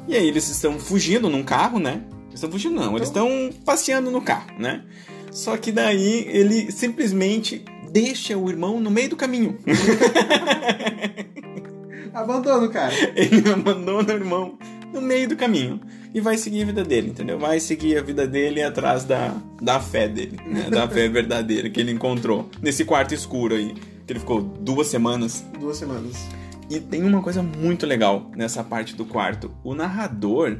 E 0.09 0.14
aí 0.14 0.27
eles 0.27 0.49
estão 0.49 0.79
fugindo 0.79 1.29
num 1.29 1.42
carro, 1.42 1.79
né? 1.79 2.03
Eles 2.29 2.35
estão 2.35 2.51
fugindo 2.51 2.77
não, 2.77 2.96
eles 2.96 3.09
estão 3.09 3.51
passeando 3.64 4.11
no 4.11 4.22
carro, 4.22 4.59
né? 4.59 4.85
Só 5.33 5.57
que 5.57 5.72
daí 5.72 6.25
ele 6.29 6.70
simplesmente 6.70 7.64
deixa 7.90 8.37
o 8.37 8.49
irmão 8.49 8.81
no 8.81 8.90
meio 8.90 9.11
do 9.11 9.16
caminho. 9.16 9.59
Abandono, 12.14 12.70
cara. 12.70 12.94
Ele 13.14 13.51
abandona 13.51 14.14
o 14.14 14.16
irmão 14.16 14.59
no 14.92 15.03
meio 15.03 15.29
do 15.29 15.37
caminho. 15.37 15.81
E 16.16 16.20
vai 16.22 16.38
seguir 16.38 16.62
a 16.62 16.64
vida 16.66 16.83
dele, 16.83 17.11
entendeu? 17.11 17.38
Vai 17.38 17.61
seguir 17.61 17.98
a 17.98 18.02
vida 18.02 18.26
dele 18.26 18.62
atrás 18.62 19.05
da, 19.05 19.37
da 19.61 19.79
fé 19.79 20.09
dele, 20.09 20.38
né? 20.46 20.70
Da 20.70 20.88
fé 20.88 21.07
verdadeira 21.11 21.68
que 21.68 21.79
ele 21.79 21.92
encontrou 21.92 22.48
nesse 22.62 22.87
quarto 22.87 23.12
escuro 23.12 23.55
aí, 23.55 23.74
que 24.07 24.12
ele 24.14 24.20
ficou 24.20 24.40
duas 24.40 24.87
semanas. 24.87 25.44
Duas 25.61 25.76
semanas. 25.76 26.16
E 26.70 26.81
tem 26.81 27.02
uma 27.05 27.20
coisa 27.20 27.42
muito 27.42 27.85
legal 27.85 28.31
nessa 28.35 28.64
parte 28.64 28.94
do 28.96 29.05
quarto. 29.05 29.50
O 29.62 29.74
narrador, 29.74 30.57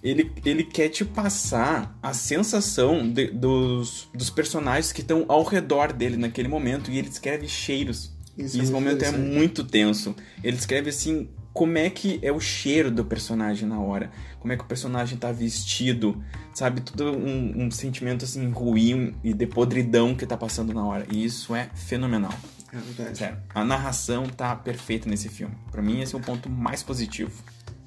ele, 0.00 0.30
ele 0.44 0.62
quer 0.62 0.88
te 0.90 1.04
passar 1.04 1.98
a 2.00 2.12
sensação 2.14 3.10
de- 3.10 3.32
dos, 3.32 4.08
dos 4.14 4.30
personagens 4.30 4.92
que 4.92 5.00
estão 5.00 5.24
ao 5.26 5.42
redor 5.42 5.92
dele 5.92 6.16
naquele 6.16 6.46
momento. 6.46 6.88
E 6.88 6.98
ele 6.98 7.08
descreve 7.08 7.48
cheiros. 7.48 8.12
Isso 8.38 8.56
e 8.56 8.60
é 8.60 8.62
esse 8.62 8.72
momento 8.72 9.02
é 9.04 9.10
muito 9.10 9.64
tenso. 9.64 10.14
Ele 10.42 10.56
descreve 10.56 10.88
assim 10.90 11.28
como 11.52 11.76
é 11.78 11.90
que 11.90 12.18
é 12.22 12.30
o 12.30 12.40
cheiro 12.40 12.90
do 12.90 13.04
personagem 13.04 13.68
na 13.68 13.80
hora. 13.80 14.10
Como 14.38 14.52
é 14.52 14.56
que 14.56 14.62
o 14.62 14.66
personagem 14.66 15.18
tá 15.18 15.32
vestido. 15.32 16.22
Sabe? 16.54 16.80
Tudo 16.80 17.12
um, 17.12 17.64
um 17.66 17.70
sentimento 17.70 18.24
assim 18.24 18.50
ruim 18.50 19.14
e 19.22 19.32
de 19.32 19.46
podridão 19.46 20.14
que 20.14 20.26
tá 20.26 20.36
passando 20.36 20.72
na 20.72 20.84
hora. 20.84 21.06
E 21.10 21.24
isso 21.24 21.54
é 21.54 21.68
fenomenal. 21.74 22.32
É 22.72 22.76
verdade. 22.76 23.18
Sério, 23.18 23.38
a 23.52 23.64
narração 23.64 24.26
tá 24.26 24.54
perfeita 24.54 25.08
nesse 25.08 25.28
filme. 25.28 25.54
Pra 25.72 25.82
mim, 25.82 26.00
esse 26.00 26.14
é 26.14 26.18
o 26.18 26.20
ponto 26.20 26.48
mais 26.48 26.82
positivo. 26.82 27.32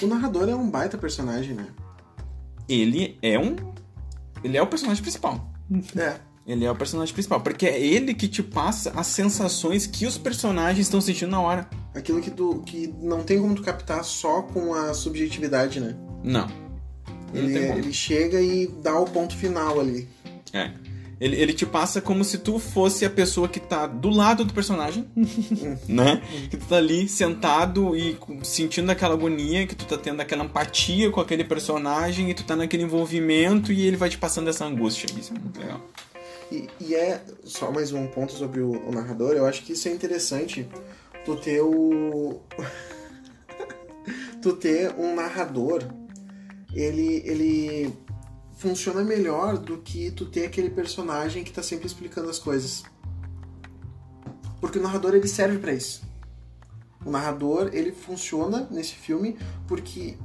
O 0.01 0.07
narrador 0.07 0.49
é 0.49 0.55
um 0.55 0.69
baita 0.69 0.97
personagem, 0.97 1.53
né? 1.53 1.67
Ele 2.67 3.17
é 3.21 3.39
um. 3.39 3.55
Ele 4.43 4.57
é 4.57 4.61
o 4.61 4.67
personagem 4.67 5.01
principal. 5.01 5.49
É. 5.95 6.15
Ele 6.45 6.65
é 6.65 6.71
o 6.71 6.75
personagem 6.75 7.13
principal. 7.13 7.39
Porque 7.39 7.65
é 7.65 7.79
ele 7.79 8.13
que 8.13 8.27
te 8.27 8.43
passa 8.43 8.91
as 8.95 9.07
sensações 9.07 9.87
que 9.87 10.05
os 10.05 10.17
personagens 10.17 10.87
estão 10.87 10.99
sentindo 10.99 11.31
na 11.31 11.39
hora. 11.39 11.69
Aquilo 11.95 12.21
que, 12.21 12.31
tu, 12.31 12.63
que 12.65 12.93
não 13.01 13.23
tem 13.23 13.39
como 13.39 13.53
tu 13.53 13.61
captar 13.61 14.03
só 14.03 14.41
com 14.41 14.73
a 14.73 14.93
subjetividade, 14.93 15.79
né? 15.79 15.95
Não. 16.23 16.47
Ele, 17.33 17.57
ele 17.57 17.93
chega 17.93 18.41
e 18.41 18.67
dá 18.67 18.99
o 18.99 19.05
ponto 19.05 19.35
final 19.35 19.79
ali. 19.79 20.07
É. 20.51 20.71
Ele, 21.19 21.35
ele 21.37 21.53
te 21.53 21.65
passa 21.65 22.01
como 22.01 22.23
se 22.23 22.39
tu 22.39 22.59
fosse 22.59 23.05
a 23.05 23.09
pessoa 23.09 23.47
que 23.47 23.59
tá 23.59 23.87
do 23.87 24.09
lado 24.09 24.43
do 24.43 24.53
personagem, 24.53 25.07
né? 25.87 26.21
Que 26.49 26.57
tu 26.57 26.65
tá 26.65 26.77
ali 26.77 27.07
sentado 27.07 27.95
e 27.95 28.17
sentindo 28.43 28.91
aquela 28.91 29.13
agonia, 29.13 29.65
que 29.65 29.75
tu 29.75 29.85
tá 29.85 29.97
tendo 29.97 30.21
aquela 30.21 30.43
empatia 30.43 31.09
com 31.11 31.21
aquele 31.21 31.43
personagem 31.43 32.29
e 32.29 32.33
tu 32.33 32.43
tá 32.43 32.55
naquele 32.55 32.83
envolvimento 32.83 33.71
e 33.71 33.85
ele 33.85 33.95
vai 33.95 34.09
te 34.09 34.17
passando 34.17 34.49
essa 34.49 34.65
angústia. 34.65 35.07
Isso 35.17 35.33
é 35.33 35.39
muito 35.39 35.59
legal. 35.59 35.81
E, 36.51 36.67
e 36.79 36.93
é 36.93 37.21
só 37.45 37.71
mais 37.71 37.93
um 37.93 38.05
ponto 38.07 38.33
sobre 38.33 38.59
o, 38.59 38.71
o 38.87 38.91
narrador. 38.91 39.33
Eu 39.33 39.45
acho 39.45 39.63
que 39.63 39.73
isso 39.73 39.87
é 39.87 39.91
interessante. 39.91 40.67
Tu 41.25 41.35
ter 41.37 41.61
o. 41.61 42.41
tu 44.41 44.53
ter 44.53 44.93
um 44.97 45.15
narrador. 45.15 45.83
Ele, 46.73 47.21
ele 47.25 47.93
funciona 48.57 49.03
melhor 49.03 49.57
do 49.57 49.77
que 49.77 50.09
tu 50.11 50.25
ter 50.25 50.45
aquele 50.45 50.69
personagem 50.69 51.43
que 51.43 51.51
tá 51.53 51.61
sempre 51.61 51.85
explicando 51.85 52.29
as 52.29 52.39
coisas. 52.39 52.83
Porque 54.59 54.79
o 54.79 54.81
narrador 54.81 55.13
ele 55.13 55.27
serve 55.27 55.59
pra 55.59 55.73
isso. 55.73 56.01
O 57.05 57.11
narrador 57.11 57.69
ele 57.73 57.91
funciona 57.91 58.67
nesse 58.71 58.93
filme 58.95 59.37
porque 59.67 60.17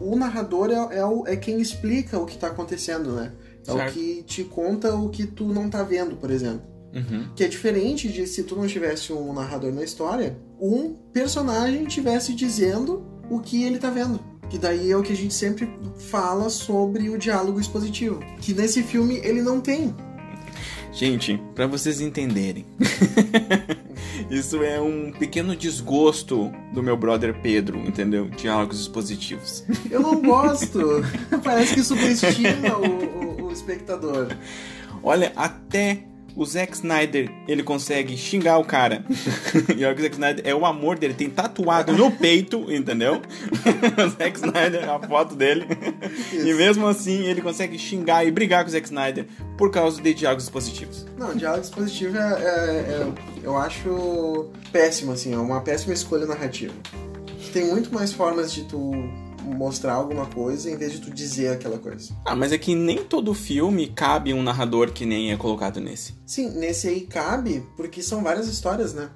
o, 0.00 0.12
o 0.12 0.16
narrador 0.16 0.70
é, 0.70 0.96
é, 0.98 1.04
o- 1.04 1.26
é 1.26 1.36
quem 1.36 1.60
explica 1.60 2.18
o 2.18 2.26
que 2.26 2.36
tá 2.38 2.48
acontecendo, 2.48 3.12
né? 3.12 3.32
É 3.66 3.72
o 3.72 3.76
Certo. 3.76 3.92
que 3.94 4.22
te 4.22 4.44
conta 4.44 4.94
o 4.94 5.08
que 5.10 5.26
tu 5.26 5.44
não 5.46 5.68
tá 5.70 5.82
vendo, 5.82 6.16
por 6.16 6.30
exemplo. 6.30 6.62
Uhum. 6.94 7.28
Que 7.36 7.44
é 7.44 7.48
diferente 7.48 8.08
de 8.08 8.26
se 8.26 8.42
tu 8.44 8.56
não 8.56 8.66
tivesse 8.66 9.12
um 9.12 9.32
narrador 9.32 9.72
na 9.72 9.82
história, 9.84 10.38
um 10.60 10.94
personagem 11.12 11.84
tivesse 11.84 12.34
dizendo 12.34 13.04
o 13.30 13.40
que 13.40 13.62
ele 13.64 13.78
tá 13.78 13.90
vendo. 13.90 14.18
Que 14.48 14.56
daí 14.58 14.90
é 14.92 14.96
o 14.96 15.02
que 15.02 15.12
a 15.12 15.16
gente 15.16 15.34
sempre 15.34 15.68
fala 15.98 16.48
sobre 16.48 17.08
o 17.10 17.18
diálogo 17.18 17.58
expositivo. 17.60 18.20
Que 18.40 18.54
nesse 18.54 18.82
filme 18.82 19.16
ele 19.24 19.42
não 19.42 19.60
tem. 19.60 19.94
Gente, 20.92 21.38
pra 21.54 21.66
vocês 21.66 22.00
entenderem, 22.00 22.64
isso 24.30 24.62
é 24.62 24.80
um 24.80 25.12
pequeno 25.12 25.54
desgosto 25.54 26.50
do 26.72 26.82
meu 26.82 26.96
brother 26.96 27.34
Pedro, 27.42 27.78
entendeu? 27.80 28.28
Diálogos 28.30 28.80
expositivos. 28.80 29.64
Eu 29.90 30.00
não 30.00 30.20
gosto. 30.22 30.80
Parece 31.44 31.74
que 31.74 31.82
subestima 31.82 32.78
o, 32.78 33.42
o- 33.42 33.46
o 33.48 33.52
espectador. 33.52 34.28
Olha, 35.02 35.32
até 35.36 36.04
o 36.36 36.44
Zack 36.44 36.74
Snyder, 36.74 37.30
ele 37.48 37.62
consegue 37.62 38.16
xingar 38.16 38.58
o 38.58 38.64
cara. 38.64 39.02
e 39.74 39.84
olha 39.84 39.94
que 39.94 40.00
o 40.00 40.04
Zack 40.04 40.14
Snyder 40.14 40.46
é 40.46 40.54
o 40.54 40.66
amor 40.66 40.98
dele, 40.98 41.14
tem 41.14 41.30
tatuado 41.30 41.94
no 41.94 42.10
peito, 42.10 42.70
entendeu? 42.70 43.22
o 44.04 44.08
Zack 44.10 44.36
Snyder, 44.36 44.88
a 44.88 45.00
foto 45.00 45.34
dele. 45.34 45.66
E 46.32 46.52
mesmo 46.52 46.86
assim, 46.86 47.24
ele 47.24 47.40
consegue 47.40 47.78
xingar 47.78 48.26
e 48.26 48.30
brigar 48.30 48.62
com 48.62 48.68
o 48.68 48.72
Zack 48.72 48.86
Snyder 48.86 49.26
por 49.56 49.70
causa 49.70 50.00
de 50.00 50.12
diálogos 50.12 50.50
positivos. 50.50 51.06
Não, 51.16 51.34
diálogo 51.34 51.64
expositivo 51.64 52.18
é, 52.18 52.20
é- 52.20 52.44
é- 52.44 53.12
eu 53.42 53.56
acho 53.56 54.50
péssimo, 54.70 55.12
assim, 55.12 55.32
é 55.32 55.38
uma 55.38 55.62
péssima 55.62 55.94
escolha 55.94 56.26
narrativa. 56.26 56.74
Tem 57.52 57.66
muito 57.70 57.94
mais 57.94 58.12
formas 58.12 58.52
de 58.52 58.64
tu 58.64 58.92
mostrar 59.46 59.94
alguma 59.94 60.26
coisa 60.26 60.70
em 60.70 60.76
vez 60.76 60.92
de 60.92 61.00
tu 61.00 61.10
dizer 61.10 61.48
aquela 61.48 61.78
coisa. 61.78 62.14
Ah, 62.24 62.34
mas 62.36 62.52
é 62.52 62.58
que 62.58 62.74
nem 62.74 63.04
todo 63.04 63.32
filme 63.34 63.86
cabe 63.88 64.34
um 64.34 64.42
narrador 64.42 64.92
que 64.92 65.06
nem 65.06 65.32
é 65.32 65.36
colocado 65.36 65.80
nesse. 65.80 66.14
Sim, 66.26 66.50
nesse 66.58 66.88
aí 66.88 67.02
cabe, 67.02 67.62
porque 67.76 68.02
são 68.02 68.22
várias 68.22 68.48
histórias, 68.48 68.92
né? 68.94 69.10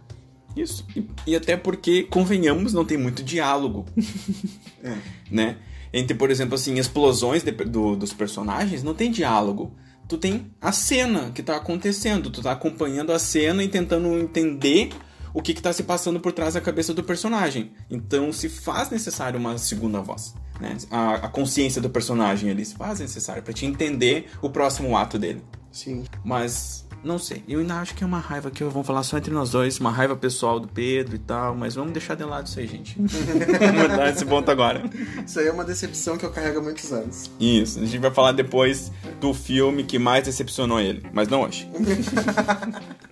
Isso. 0.56 0.84
E, 0.96 1.04
e 1.28 1.36
até 1.36 1.56
porque, 1.56 2.02
convenhamos, 2.04 2.72
não 2.72 2.84
tem 2.84 2.98
muito 2.98 3.22
diálogo, 3.22 3.84
É. 4.82 4.96
né? 5.30 5.56
Entre, 5.92 6.14
por 6.16 6.30
exemplo, 6.30 6.54
assim, 6.54 6.78
explosões 6.78 7.42
de- 7.42 7.50
do- 7.52 7.96
dos 7.96 8.12
personagens, 8.12 8.82
não 8.82 8.94
tem 8.94 9.10
diálogo. 9.10 9.72
Tu 10.08 10.18
tem 10.18 10.50
a 10.60 10.72
cena 10.72 11.30
que 11.32 11.42
tá 11.42 11.56
acontecendo, 11.56 12.30
tu 12.30 12.42
tá 12.42 12.52
acompanhando 12.52 13.12
a 13.12 13.18
cena 13.18 13.62
e 13.62 13.68
tentando 13.68 14.18
entender 14.18 14.90
o 15.32 15.42
que 15.42 15.54
que 15.54 15.62
tá 15.62 15.72
se 15.72 15.82
passando 15.82 16.20
por 16.20 16.32
trás 16.32 16.54
da 16.54 16.60
cabeça 16.60 16.92
do 16.94 17.02
personagem. 17.02 17.72
Então 17.90 18.32
se 18.32 18.48
faz 18.48 18.90
necessário 18.90 19.38
uma 19.38 19.58
segunda 19.58 20.00
voz, 20.00 20.34
né? 20.60 20.76
A, 20.90 21.14
a 21.14 21.28
consciência 21.28 21.80
do 21.80 21.90
personagem 21.90 22.50
ali 22.50 22.64
se 22.64 22.74
faz 22.74 23.00
necessário 23.00 23.42
pra 23.42 23.52
te 23.52 23.66
entender 23.66 24.30
o 24.42 24.50
próximo 24.50 24.96
ato 24.96 25.18
dele. 25.18 25.42
Sim. 25.72 26.04
Mas 26.24 26.86
não 27.02 27.18
sei, 27.18 27.42
eu 27.48 27.60
ainda 27.60 27.76
acho 27.76 27.94
que 27.94 28.04
é 28.04 28.06
uma 28.06 28.18
raiva 28.18 28.50
que 28.50 28.62
vamos 28.62 28.86
falar 28.86 29.02
só 29.02 29.16
entre 29.16 29.32
nós 29.32 29.50
dois, 29.50 29.78
uma 29.78 29.90
raiva 29.90 30.14
pessoal 30.14 30.60
do 30.60 30.68
Pedro 30.68 31.16
e 31.16 31.18
tal, 31.18 31.54
mas 31.54 31.74
vamos 31.74 31.92
deixar 31.92 32.14
de 32.14 32.24
lado 32.24 32.46
isso 32.46 32.58
aí, 32.58 32.66
gente. 32.66 32.96
vamos 33.00 33.96
dar 33.96 34.10
esse 34.10 34.24
ponto 34.26 34.50
agora. 34.50 34.82
Isso 35.26 35.40
aí 35.40 35.46
é 35.46 35.52
uma 35.52 35.64
decepção 35.64 36.18
que 36.18 36.26
eu 36.26 36.30
carrego 36.30 36.58
há 36.58 36.62
muitos 36.62 36.92
anos. 36.92 37.30
Isso, 37.40 37.78
a 37.78 37.86
gente 37.86 37.98
vai 37.98 38.10
falar 38.10 38.32
depois 38.32 38.92
do 39.18 39.32
filme 39.32 39.82
que 39.82 39.98
mais 39.98 40.24
decepcionou 40.24 40.78
ele, 40.78 41.02
mas 41.12 41.26
não 41.28 41.42
hoje. 41.42 41.70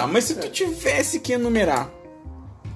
tá, 0.00 0.06
mas 0.06 0.24
se 0.24 0.34
tu 0.34 0.50
tivesse 0.50 1.20
que 1.20 1.32
enumerar, 1.32 1.90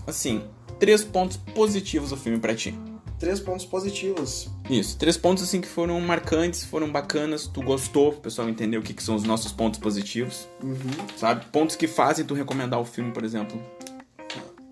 assim, 0.06 0.42
três 0.78 1.04
pontos 1.04 1.36
positivos 1.36 2.08
do 2.08 2.16
filme 2.16 2.38
pra 2.38 2.54
ti. 2.54 2.74
Três 3.18 3.38
pontos 3.38 3.66
positivos. 3.66 4.48
Isso, 4.70 4.96
três 4.96 5.18
pontos 5.18 5.44
assim 5.44 5.60
que 5.60 5.68
foram 5.68 6.00
marcantes, 6.00 6.64
foram 6.64 6.90
bacanas, 6.90 7.46
tu 7.46 7.60
gostou, 7.62 8.08
o 8.08 8.12
pessoal 8.16 8.48
entendeu 8.48 8.80
o 8.80 8.82
que, 8.82 8.94
que 8.94 9.02
são 9.02 9.14
os 9.14 9.22
nossos 9.22 9.52
pontos 9.52 9.78
positivos, 9.78 10.48
Uhum. 10.62 10.78
sabe? 11.18 11.44
Pontos 11.52 11.76
que 11.76 11.86
fazem 11.86 12.24
tu 12.24 12.32
recomendar 12.32 12.80
o 12.80 12.86
filme, 12.86 13.12
por 13.12 13.22
exemplo. 13.22 13.60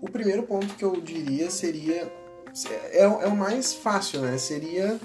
O 0.01 0.09
primeiro 0.09 0.41
ponto 0.41 0.73
que 0.73 0.83
eu 0.83 0.99
diria 0.99 1.51
seria. 1.51 2.11
É, 2.93 3.03
é 3.03 3.27
o 3.27 3.35
mais 3.37 3.75
fácil, 3.75 4.21
né? 4.21 4.39
Seria 4.39 4.99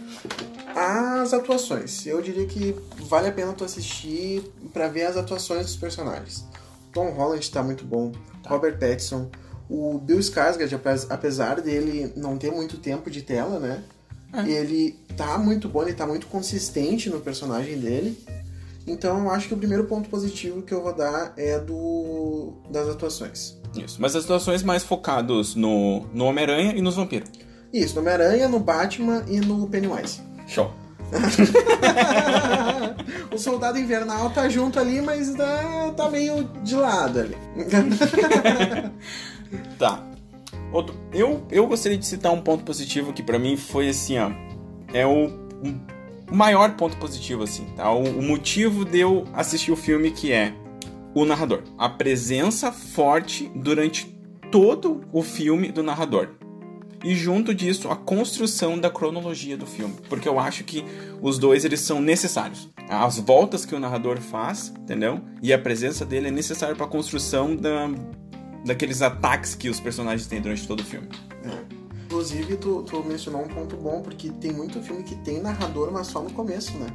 as 0.75 1.35
atuações. 1.35 2.07
Eu 2.07 2.23
diria 2.23 2.47
que 2.47 2.75
vale 3.01 3.29
a 3.29 3.33
pena 3.33 3.53
tu 3.53 3.65
assistir 3.65 4.43
pra 4.73 4.89
ver 4.89 5.03
as 5.05 5.19
atuações 5.19 5.67
dos 5.67 5.77
personagens. 5.77 6.47
Tom 6.95 7.11
Holland 7.11 7.51
tá 7.51 7.63
muito 7.63 7.85
bom, 7.85 8.13
Robert 8.47 8.79
Pattinson, 8.79 9.29
o 9.69 9.99
Bill 9.99 10.19
Skarsgård, 10.21 10.73
apes- 10.75 11.07
apesar 11.11 11.61
dele 11.61 12.13
não 12.17 12.39
ter 12.39 12.51
muito 12.53 12.77
tempo 12.79 13.11
de 13.11 13.21
tela, 13.23 13.59
né? 13.59 13.83
É. 14.33 14.49
Ele 14.49 14.99
tá 15.17 15.37
muito 15.39 15.69
bom, 15.69 15.83
ele 15.83 15.93
tá 15.93 16.07
muito 16.07 16.27
consistente 16.27 17.09
no 17.11 17.21
personagem 17.21 17.79
dele. 17.79 18.19
Então 18.87 19.19
eu 19.25 19.31
acho 19.31 19.49
que 19.49 19.55
o 19.55 19.57
primeiro 19.57 19.85
ponto 19.85 20.09
positivo 20.11 20.61
que 20.63 20.73
eu 20.75 20.83
vou 20.83 20.93
dar 20.95 21.33
é 21.37 21.59
do 21.59 22.53
das 22.71 22.89
atuações. 22.89 23.57
Isso, 23.77 23.97
mas 24.01 24.15
as 24.15 24.23
situações 24.23 24.63
mais 24.63 24.83
focadas 24.85 25.55
no, 25.55 26.01
no 26.13 26.27
Homem-Aranha 26.27 26.75
e 26.77 26.83
nos 26.83 26.95
vampiros. 26.97 27.29
Isso, 27.73 27.95
no 27.95 28.03
Homem-Aranha, 28.03 28.49
no 28.49 28.61
Batman 28.61 29.25
e 29.29 29.41
no 29.41 29.67
Pennywise. 29.69 30.21
Show. 30.47 30.71
O 33.33 33.39
Soldado 33.39 33.79
Invernal 33.79 34.31
tá 34.31 34.49
junto 34.49 34.79
ali, 34.79 35.01
mas 35.01 35.33
tá, 35.35 35.93
tá 35.97 36.11
meio 36.11 36.45
de 36.63 36.75
lado 36.75 37.21
ali. 37.21 37.37
Tá. 39.79 40.03
Outro, 40.73 40.97
eu, 41.13 41.47
eu 41.51 41.67
gostaria 41.67 41.97
de 41.97 42.05
citar 42.05 42.33
um 42.33 42.41
ponto 42.41 42.65
positivo 42.65 43.13
que 43.13 43.23
pra 43.23 43.39
mim 43.39 43.57
foi 43.57 43.89
assim, 43.89 44.19
ó. 44.19 44.31
É 44.93 45.07
o, 45.07 45.27
o 45.27 46.35
maior 46.35 46.73
ponto 46.73 46.97
positivo, 46.97 47.45
assim, 47.45 47.65
tá? 47.77 47.93
O, 47.93 48.03
o 48.03 48.23
motivo 48.23 48.85
de 48.85 48.99
eu 48.99 49.25
assistir 49.33 49.71
o 49.71 49.77
filme 49.77 50.11
que 50.11 50.33
é 50.33 50.53
o 51.15 51.25
narrador. 51.25 51.63
A 51.79 51.89
presença 51.89 52.73
forte 52.73 53.51
durante 53.55 54.07
todo 54.51 55.03
o 55.13 55.23
filme 55.23 55.71
do 55.71 55.83
narrador. 55.83 56.31
E 57.05 57.15
junto 57.15 57.55
disso 57.55 57.91
a 57.91 57.97
construção 57.97 58.79
da 58.79 58.91
cronologia 58.91 59.57
do 59.57 59.67
filme, 59.67 59.95
porque 60.09 60.29
eu 60.29 60.41
acho 60.41 60.65
que 60.65 60.85
os 61.21 61.39
dois 61.39 61.65
eles 61.65 61.81
são 61.81 62.01
necessários. 62.01 62.69
As 62.89 63.19
voltas 63.19 63.65
que 63.65 63.75
o 63.75 63.79
narrador 63.79 64.19
faz, 64.19 64.73
entendeu? 64.81 65.21
E 65.43 65.53
a 65.53 65.59
presença 65.59 66.05
dele 66.05 66.29
é 66.29 66.31
necessário 66.31 66.75
para 66.75 66.87
a 66.87 66.89
construção 66.89 67.55
da, 67.55 67.91
daqueles 68.65 69.03
ataques 69.03 69.55
que 69.55 69.69
os 69.69 69.79
personagens 69.79 70.27
têm 70.27 70.41
durante 70.41 70.67
todo 70.67 70.81
o 70.81 70.85
filme. 70.85 71.09
É. 71.45 71.85
Inclusive, 72.07 72.57
tu, 72.57 72.83
tu 72.83 73.03
mencionou 73.03 73.43
um 73.43 73.49
ponto 73.49 73.77
bom, 73.77 74.01
porque 74.01 74.31
tem 74.31 74.53
muito 74.53 74.81
filme 74.83 75.03
que 75.03 75.17
tem 75.17 75.41
narrador, 75.41 75.91
mas 75.93 76.07
só 76.07 76.23
no 76.23 76.31
começo, 76.33 76.73
né? 76.79 76.87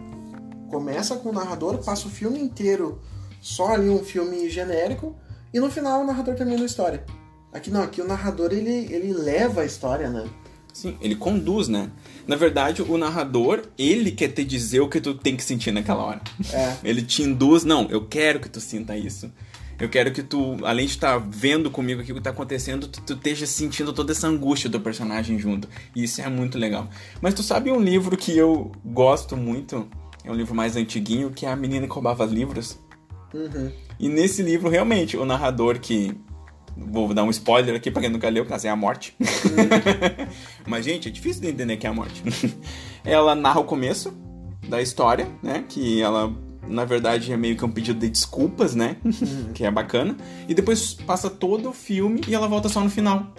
Começa 0.70 1.16
com 1.18 1.30
o 1.30 1.34
narrador, 1.34 1.84
passa 1.84 2.08
o 2.08 2.12
filme 2.12 2.40
inteiro 2.40 3.02
só 3.42 3.74
ali 3.74 3.90
um 3.90 4.04
filme 4.04 4.50
genérico, 4.50 5.16
e 5.54 5.60
no 5.60 5.70
final 5.70 6.02
o 6.02 6.06
narrador 6.06 6.36
termina 6.36 6.62
a 6.62 6.66
história. 6.66 7.04
Aqui 7.52 7.72
não, 7.72 7.82
aqui 7.82 8.02
o 8.02 8.08
narrador 8.08 8.52
ele, 8.52 8.94
ele 8.94 9.12
leva 9.14 9.62
a 9.62 9.66
história, 9.66 10.10
né? 10.10 10.28
Sim, 10.72 10.96
ele 11.02 11.16
conduz, 11.16 11.68
né? 11.68 11.90
Na 12.28 12.36
verdade, 12.36 12.82
o 12.82 12.98
narrador, 12.98 13.64
ele 13.78 14.12
quer 14.12 14.30
te 14.30 14.44
dizer 14.44 14.80
o 14.82 14.88
que 14.88 15.02
tu 15.02 15.16
tem 15.16 15.36
que 15.36 15.44
sentir 15.44 15.72
naquela 15.72 16.04
hora. 16.04 16.22
É. 16.54 16.76
Ele 16.84 17.02
te 17.02 17.24
induz, 17.24 17.64
não, 17.64 17.90
eu 17.90 18.06
quero 18.06 18.40
que 18.40 18.50
tu 18.50 18.62
sinta 18.62 18.96
isso. 18.96 19.32
Eu 19.80 19.88
quero 19.88 20.12
que 20.12 20.22
tu, 20.22 20.58
além 20.64 20.86
de 20.86 20.92
estar 20.92 21.18
vendo 21.18 21.72
comigo 21.72 22.02
aquilo 22.02 22.18
que 22.18 22.20
está 22.20 22.32
acontecendo, 22.32 22.88
tu, 22.88 23.02
tu 23.02 23.14
esteja 23.14 23.48
sentindo 23.48 23.94
toda 23.94 24.12
essa 24.12 24.28
angústia 24.28 24.70
do 24.70 24.80
personagem 24.80 25.40
junto. 25.40 25.70
E 25.96 26.04
isso 26.04 26.22
é 26.22 26.30
muito 26.30 26.58
legal. 26.58 26.90
Mas 27.22 27.34
tu 27.34 27.42
sabe 27.42 27.72
um 27.72 27.80
livro 27.80 28.18
que 28.18 28.38
eu 28.38 28.74
gosto 28.84 29.38
muito? 29.38 29.88
É 30.24 30.30
um 30.30 30.36
livro 30.36 30.54
mais 30.54 30.76
antiguinho, 30.76 31.32
que 31.32 31.46
é 31.46 31.50
A 31.50 31.56
Menina 31.56 31.88
que 31.88 31.94
Roubava 31.94 32.26
Livros. 32.26 32.78
Uhum. 33.34 33.72
E 33.98 34.10
nesse 34.10 34.44
livro, 34.44 34.70
realmente, 34.70 35.16
o 35.16 35.26
narrador 35.26 35.80
que. 35.80 36.14
Vou 36.88 37.14
dar 37.14 37.24
um 37.24 37.30
spoiler 37.30 37.76
aqui 37.76 37.92
pra 37.92 38.02
quem 38.02 38.10
nunca 38.10 38.30
leu, 38.30 38.46
caso 38.46 38.68
é 38.68 38.70
a 38.70 38.76
morte. 38.76 39.16
Mas, 40.66 40.86
gente, 40.86 41.08
é 41.08 41.12
difícil 41.12 41.42
de 41.42 41.50
entender 41.50 41.78
que 41.78 41.86
é 41.86 41.90
a 41.90 41.94
morte. 41.94 42.24
ela 43.04 43.36
narra 43.36 43.60
o 43.60 43.64
começo 43.64 44.14
da 44.68 44.82
história, 44.82 45.28
né? 45.42 45.64
Que 45.68 46.02
ela 46.02 46.34
na 46.68 46.86
verdade 46.86 47.34
é 47.34 47.38
meio 47.38 47.58
que 47.58 47.66
um 47.66 47.72
pedido 47.72 48.00
de 48.00 48.10
desculpas, 48.10 48.76
né? 48.76 48.98
que 49.54 49.66
é 49.66 49.72
bacana. 49.72 50.16
E 50.48 50.54
depois 50.54 50.94
passa 50.94 51.30
todo 51.30 51.70
o 51.70 51.74
filme 51.74 52.22
e 52.28 52.36
ela 52.36 52.48
volta 52.48 52.70
só 52.70 52.82
no 52.82 52.90
final. 52.90 53.34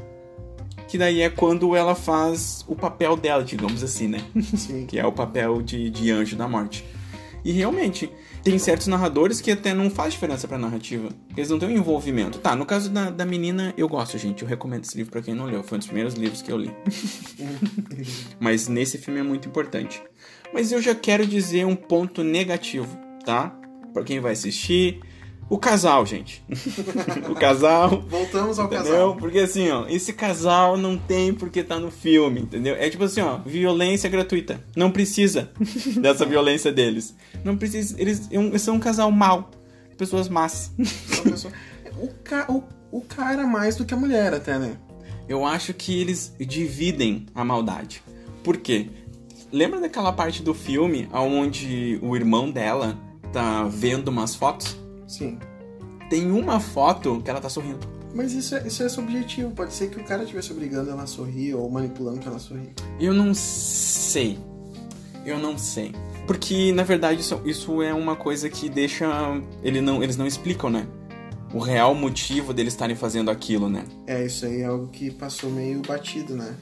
Que 0.89 0.99
daí 0.99 1.21
é 1.21 1.31
quando 1.31 1.77
ela 1.77 1.95
faz 1.95 2.65
o 2.67 2.75
papel 2.75 3.17
dela, 3.17 3.45
digamos 3.45 3.85
assim, 3.85 4.09
né? 4.09 4.21
Sim. 4.57 4.87
que 4.87 4.99
é 4.99 5.07
o 5.07 5.13
papel 5.13 5.63
de, 5.63 5.89
de 5.89 6.11
anjo 6.11 6.35
da 6.35 6.49
morte. 6.49 6.85
E 7.45 7.53
realmente, 7.53 8.11
tem 8.43 8.59
certos 8.59 8.87
narradores 8.87 9.41
que 9.41 9.51
até 9.51 9.75
não 9.75 9.91
faz 9.91 10.15
diferença 10.15 10.49
pra 10.49 10.59
narrativa. 10.59 11.09
Eles 11.37 11.51
não 11.51 11.59
têm 11.59 11.69
um 11.69 11.73
envolvimento. 11.73 12.39
Tá, 12.39 12.57
no 12.57 12.67
caso 12.67 12.91
da, 12.91 13.11
da 13.11 13.25
menina, 13.25 13.75
eu 13.77 13.89
gosto, 13.89 14.19
gente. 14.19 14.43
Eu 14.43 14.49
recomendo 14.49 14.85
esse 14.85 14.97
livro 14.97 15.13
pra 15.13 15.23
quem 15.23 15.35
não 15.35 15.47
leu. 15.47 15.63
Foi 15.63 15.77
um 15.77 15.79
dos 15.79 15.87
primeiros 15.87 16.15
livros 16.15 16.43
que 16.43 16.51
eu 16.51 16.57
li. 16.57 16.71
Mas 18.41 18.69
nesse 18.69 18.99
filme 18.99 19.21
é 19.21 19.23
muito 19.23 19.49
importante. 19.49 20.03
Mas 20.53 20.73
eu 20.73 20.81
já 20.81 20.95
quero 20.95 21.27
dizer 21.27 21.65
um 21.65 21.77
ponto 21.77 22.25
negativo 22.25 23.11
tá? 23.25 23.55
Pra 23.93 24.03
quem 24.03 24.21
vai 24.21 24.33
assistir. 24.33 25.01
O 25.51 25.59
casal, 25.59 26.07
gente. 26.07 26.45
o 27.29 27.35
casal. 27.35 28.03
Voltamos 28.09 28.61
ao 28.61 28.67
entendeu? 28.67 28.85
casal. 28.85 29.17
Porque 29.17 29.41
assim, 29.41 29.69
ó, 29.69 29.85
esse 29.89 30.13
casal 30.13 30.77
não 30.77 30.97
tem 30.97 31.35
porque 31.35 31.65
tá 31.65 31.77
no 31.77 31.91
filme, 31.91 32.43
entendeu? 32.43 32.77
É 32.77 32.89
tipo 32.89 33.03
assim, 33.03 33.21
ó, 33.21 33.39
violência 33.39 34.09
gratuita. 34.09 34.63
Não 34.77 34.93
precisa 34.93 35.51
dessa 36.01 36.25
violência 36.25 36.71
deles. 36.71 37.17
Não 37.45 37.57
precisa. 37.57 38.01
Eles, 38.01 38.29
eles 38.31 38.63
são 38.63 38.77
um 38.77 38.79
casal 38.79 39.11
mau. 39.11 39.51
Pessoas 39.99 40.29
más. 40.29 40.73
O, 42.01 42.09
ca... 42.25 42.47
o, 42.49 42.63
o 42.91 43.01
cara 43.03 43.47
mais 43.47 43.77
do 43.77 43.85
que 43.85 43.93
a 43.93 43.97
mulher, 43.97 44.33
até, 44.33 44.57
né? 44.59 44.79
Eu 45.29 45.45
acho 45.45 45.75
que 45.75 46.01
eles 46.01 46.33
dividem 46.39 47.27
a 47.35 47.45
maldade. 47.45 48.03
Por 48.43 48.57
quê? 48.57 48.89
Lembra 49.53 49.81
daquela 49.81 50.13
parte 50.13 50.43
do 50.43 50.55
filme 50.55 51.09
onde 51.13 51.99
o 52.01 52.17
irmão 52.17 52.51
dela 52.51 52.97
tá 53.33 53.65
vendo 53.65 54.09
umas 54.09 54.35
fotos? 54.35 54.80
Sim. 55.11 55.39
Tem 56.09 56.31
uma 56.31 56.61
foto 56.61 57.21
que 57.21 57.29
ela 57.29 57.41
tá 57.41 57.49
sorrindo. 57.49 57.81
Mas 58.15 58.33
isso 58.33 58.55
é, 58.55 58.67
isso 58.67 58.83
é 58.83 58.89
subjetivo. 58.89 59.51
Pode 59.51 59.73
ser 59.73 59.91
que 59.91 60.01
o 60.01 60.05
cara 60.05 60.23
estivesse 60.23 60.53
obrigando 60.53 60.89
ela 60.91 61.03
a 61.03 61.07
sorrir 61.07 61.55
ou 61.55 61.69
manipulando 61.69 62.21
que 62.21 62.29
ela 62.29 62.39
sorrir. 62.39 62.71
Eu 62.99 63.13
não 63.13 63.35
sei. 63.35 64.39
Eu 65.27 65.39
não 65.39 65.59
sei. 65.59 65.93
Porque, 66.27 66.73
na 66.73 66.85
verdade, 66.85 67.21
isso, 67.21 67.41
isso 67.45 67.83
é 67.83 67.93
uma 67.93 68.15
coisa 68.15 68.49
que 68.49 68.69
deixa. 68.69 69.07
Ele 69.65 69.81
não, 69.81 70.03
eles 70.03 70.17
não 70.17 70.27
explicam, 70.27 70.71
né? 70.71 70.87
O 71.53 71.59
real 71.59 71.93
motivo 71.93 72.55
deles 72.55 72.73
estarem 72.73 72.95
fazendo 72.95 73.31
aquilo, 73.31 73.69
né? 73.69 73.85
É, 74.07 74.25
isso 74.25 74.47
aí 74.47 74.61
é 74.61 74.67
algo 74.67 74.87
que 74.87 75.11
passou 75.11 75.51
meio 75.51 75.83
batido, 75.83 76.37
né? 76.37 76.55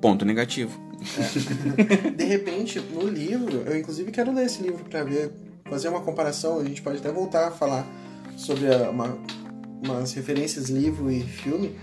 Ponto 0.00 0.24
negativo. 0.24 0.80
É. 1.18 2.10
De 2.14 2.24
repente, 2.24 2.78
no 2.78 3.08
livro, 3.08 3.62
eu 3.66 3.76
inclusive 3.76 4.12
quero 4.12 4.32
ler 4.32 4.46
esse 4.46 4.62
livro 4.62 4.84
para 4.84 5.02
ver, 5.02 5.32
fazer 5.64 5.88
uma 5.88 6.00
comparação. 6.00 6.58
A 6.58 6.64
gente 6.64 6.82
pode 6.82 6.98
até 6.98 7.10
voltar 7.10 7.48
a 7.48 7.50
falar 7.50 7.86
sobre 8.36 8.72
a, 8.72 8.90
uma, 8.90 9.18
umas 9.82 10.12
referências 10.12 10.68
livro 10.68 11.10
e 11.10 11.22
filme. 11.22 11.76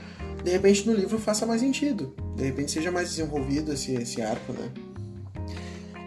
De 0.44 0.52
repente, 0.52 0.88
no 0.88 0.94
livro 0.94 1.20
faça 1.20 1.46
mais 1.46 1.62
sentido. 1.62 2.15
De 2.36 2.44
repente, 2.44 2.72
seja 2.72 2.91
mais 2.91 3.10
desenvolvido 3.10 3.74
esse, 3.74 3.94
esse 3.94 4.22
arco, 4.22 4.54
né? 4.54 4.70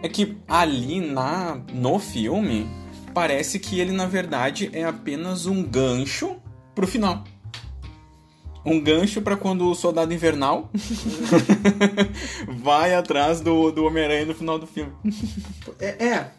É 0.03 0.09
que 0.09 0.37
ali 0.47 0.99
na 0.99 1.61
no 1.73 1.97
filme 1.99 2.67
parece 3.13 3.57
que 3.59 3.79
ele 3.79 3.91
na 3.91 4.05
verdade 4.05 4.69
é 4.73 4.83
apenas 4.83 5.45
um 5.45 5.63
gancho 5.63 6.35
pro 6.75 6.85
final 6.85 7.23
um 8.65 8.79
gancho 8.79 9.21
para 9.21 9.37
quando 9.37 9.69
o 9.69 9.75
soldado 9.75 10.13
invernal 10.13 10.71
vai 12.63 12.95
atrás 12.95 13.39
do, 13.39 13.71
do 13.71 13.85
Homem-Aranha 13.85 14.25
no 14.25 14.33
final 14.33 14.57
do 14.57 14.65
filme. 14.65 14.91
É, 15.79 16.05
é, 16.05 16.31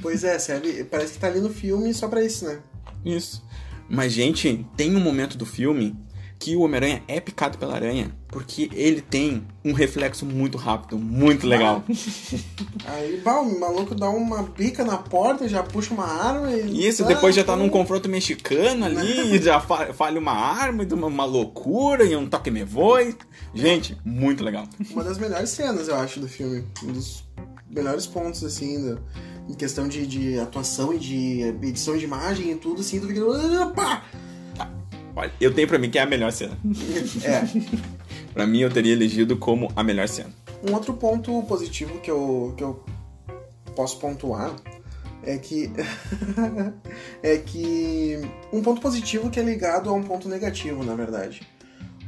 pois 0.00 0.22
é, 0.22 0.38
serve, 0.38 0.84
parece 0.84 1.14
que 1.14 1.18
tá 1.18 1.26
ali 1.26 1.40
no 1.40 1.50
filme 1.50 1.92
só 1.92 2.06
pra 2.08 2.24
isso, 2.24 2.44
né? 2.44 2.60
Isso. 3.04 3.44
Mas, 3.88 4.12
gente, 4.12 4.64
tem 4.76 4.94
um 4.94 5.00
momento 5.00 5.36
do 5.36 5.44
filme 5.44 5.96
que 6.42 6.56
o 6.56 6.62
Homem-Aranha 6.62 7.04
é 7.06 7.20
picado 7.20 7.56
pela 7.56 7.74
aranha 7.74 8.12
porque 8.26 8.68
ele 8.72 9.00
tem 9.00 9.46
um 9.64 9.72
reflexo 9.72 10.26
muito 10.26 10.58
rápido, 10.58 10.98
muito 10.98 11.46
legal. 11.46 11.84
Aí, 12.84 13.20
bah, 13.22 13.40
o 13.40 13.60
maluco 13.60 13.94
dá 13.94 14.10
uma 14.10 14.42
bica 14.42 14.84
na 14.84 14.96
porta, 14.96 15.46
já 15.46 15.62
puxa 15.62 15.94
uma 15.94 16.06
arma 16.06 16.50
e. 16.50 16.88
Isso, 16.88 17.04
depois 17.04 17.36
já 17.36 17.44
tá 17.44 17.54
num 17.54 17.68
confronto 17.68 18.08
mexicano 18.08 18.86
ali, 18.86 19.38
já 19.40 19.60
falha 19.60 20.18
uma 20.18 20.32
arma, 20.32 20.84
uma, 20.92 21.06
uma 21.06 21.24
loucura 21.24 22.04
e 22.04 22.16
um 22.16 22.26
toque 22.26 22.50
me 22.50 22.64
voe. 22.64 23.14
Gente, 23.54 23.96
muito 24.04 24.42
legal. 24.42 24.66
Uma 24.90 25.04
das 25.04 25.18
melhores 25.18 25.50
cenas, 25.50 25.86
eu 25.86 25.94
acho, 25.94 26.18
do 26.18 26.26
filme. 26.26 26.64
Um 26.82 26.92
dos 26.92 27.22
melhores 27.70 28.06
pontos, 28.06 28.42
assim, 28.42 28.80
do, 28.82 29.00
em 29.48 29.54
questão 29.54 29.86
de, 29.86 30.06
de 30.06 30.40
atuação 30.40 30.92
e 30.92 30.98
de 30.98 31.40
edição 31.62 31.96
de 31.96 32.04
imagem 32.04 32.50
e 32.50 32.54
tudo, 32.56 32.80
assim, 32.80 32.98
tu 32.98 33.06
fica. 33.06 33.24
Opa! 33.24 34.02
Olha, 35.14 35.32
eu 35.40 35.52
tenho 35.54 35.68
pra 35.68 35.78
mim 35.78 35.90
que 35.90 35.98
é 35.98 36.02
a 36.02 36.06
melhor 36.06 36.32
cena. 36.32 36.56
É. 37.24 38.32
pra 38.32 38.46
mim, 38.46 38.60
eu 38.60 38.70
teria 38.70 38.92
elegido 38.92 39.36
como 39.36 39.70
a 39.76 39.82
melhor 39.82 40.08
cena. 40.08 40.30
Um 40.66 40.72
outro 40.74 40.94
ponto 40.94 41.42
positivo 41.42 42.00
que 42.00 42.10
eu, 42.10 42.54
que 42.56 42.64
eu 42.64 42.84
posso 43.76 43.98
pontuar 43.98 44.54
é 45.22 45.38
que. 45.38 45.70
é 47.22 47.36
que. 47.38 48.20
Um 48.52 48.62
ponto 48.62 48.80
positivo 48.80 49.30
que 49.30 49.40
é 49.40 49.42
ligado 49.42 49.90
a 49.90 49.92
um 49.92 50.02
ponto 50.02 50.28
negativo, 50.28 50.84
na 50.84 50.94
verdade. 50.94 51.42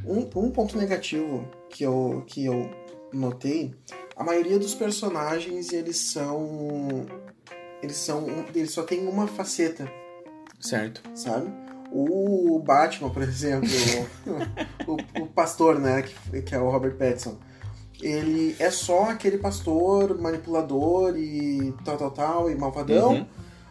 Um, 0.05 0.29
um 0.35 0.51
ponto 0.51 0.77
negativo 0.77 1.47
que 1.69 1.83
eu, 1.83 2.23
que 2.27 2.45
eu 2.45 2.69
notei: 3.13 3.73
a 4.15 4.23
maioria 4.23 4.59
dos 4.59 4.73
personagens 4.73 5.71
eles 5.71 5.97
são. 5.97 7.05
Eles 7.81 7.97
são. 7.97 8.27
Eles 8.53 8.71
só 8.71 8.83
têm 8.83 9.07
uma 9.07 9.27
faceta. 9.27 9.89
Certo. 10.59 11.01
Sabe? 11.13 11.64
O 11.91 12.59
Batman, 12.59 13.09
por 13.09 13.23
exemplo, 13.23 13.69
o, 14.87 15.21
o, 15.21 15.27
pastor, 15.27 15.79
né, 15.79 16.03
que, 16.03 16.41
que 16.41 16.55
é 16.55 16.59
o 16.59 16.69
Robert 16.69 16.95
Pattinson, 16.95 17.37
ele 18.01 18.55
é 18.59 18.69
só 18.69 19.09
aquele 19.09 19.37
pastor 19.37 20.19
manipulador 20.19 21.15
e 21.17 21.73
tal, 21.83 21.97
tal, 21.97 22.11
tal, 22.11 22.51
e 22.51 22.55
malvadão. 22.55 23.13
Uhum. 23.13 23.25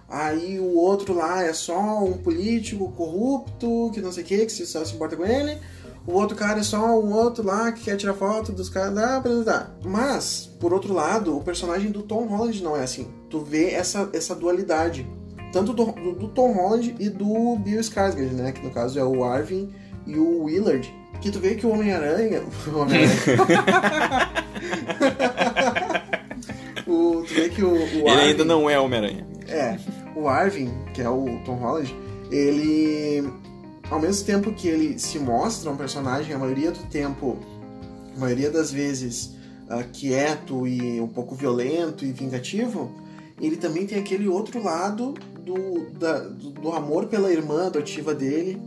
Aí 0.08 0.60
o 0.60 0.76
outro 0.76 1.14
lá 1.14 1.42
é 1.42 1.52
só 1.52 2.04
um 2.04 2.14
político 2.18 2.92
corrupto, 2.92 3.90
que 3.92 4.00
não 4.00 4.12
sei 4.12 4.22
o 4.22 4.26
que, 4.26 4.46
que 4.46 4.52
se, 4.52 4.66
se 4.66 4.94
importa 4.94 5.16
com 5.16 5.24
ele. 5.24 5.58
O 6.06 6.12
outro 6.12 6.36
cara 6.36 6.60
é 6.60 6.62
só 6.62 7.00
um 7.00 7.12
outro 7.14 7.42
lá 7.44 7.72
que 7.72 7.84
quer 7.84 7.96
tirar 7.96 8.12
foto 8.12 8.52
dos 8.52 8.68
caras. 8.68 8.96
Ah. 8.98 9.70
Mas, 9.82 10.50
por 10.60 10.72
outro 10.72 10.92
lado, 10.92 11.36
o 11.36 11.42
personagem 11.42 11.90
do 11.90 12.02
Tom 12.02 12.26
Holland 12.26 12.62
não 12.62 12.76
é 12.76 12.82
assim. 12.82 13.08
Tu 13.30 13.40
vê 13.40 13.70
essa, 13.70 14.10
essa 14.12 14.34
dualidade 14.34 15.06
tanto 15.54 15.72
do, 15.72 15.92
do, 15.92 16.28
Tom 16.28 16.52
Holland 16.52 16.96
e 16.98 17.08
do 17.08 17.56
Bill 17.56 17.80
Skarsgård, 17.80 18.32
né? 18.32 18.50
Que 18.50 18.60
no 18.60 18.72
caso 18.72 18.98
é 18.98 19.04
o 19.04 19.22
Arvin 19.22 19.72
e 20.04 20.18
o 20.18 20.42
Willard. 20.42 20.92
Que 21.20 21.30
tu 21.30 21.38
vê 21.38 21.54
que 21.54 21.64
o 21.64 21.70
Homem-Aranha... 21.70 22.42
O 22.66 22.78
Homem-Aranha... 22.80 24.34
o, 26.88 27.22
tu 27.22 27.34
vê 27.34 27.48
que 27.48 27.62
o, 27.62 27.72
o 27.72 27.76
Ele 27.76 28.10
Arvin, 28.10 28.22
ainda 28.22 28.44
não 28.44 28.68
é 28.68 28.80
Homem-Aranha. 28.80 29.24
É. 29.46 29.78
O 30.16 30.28
Arvin, 30.28 30.72
que 30.92 31.00
é 31.00 31.08
o 31.08 31.38
Tom 31.44 31.54
Holland, 31.54 31.94
ele... 32.32 33.22
Ao 33.88 34.00
mesmo 34.00 34.26
tempo 34.26 34.52
que 34.52 34.66
ele 34.66 34.98
se 34.98 35.20
mostra 35.20 35.70
um 35.70 35.76
personagem, 35.76 36.34
a 36.34 36.38
maioria 36.38 36.72
do 36.72 36.82
tempo 36.88 37.38
a 38.16 38.18
maioria 38.18 38.50
das 38.50 38.72
vezes 38.72 39.36
uh, 39.68 39.84
quieto 39.92 40.66
e 40.66 41.00
um 41.00 41.08
pouco 41.08 41.34
violento 41.34 42.04
e 42.04 42.12
vingativo, 42.12 42.90
ele 43.40 43.56
também 43.56 43.86
tem 43.86 43.98
aquele 43.98 44.26
outro 44.26 44.62
lado 44.62 45.14
do, 45.44 45.90
da, 45.98 46.20
do 46.20 46.72
amor 46.72 47.06
pela 47.06 47.32
irmã 47.32 47.66
adotiva 47.66 48.14
dele, 48.14 48.60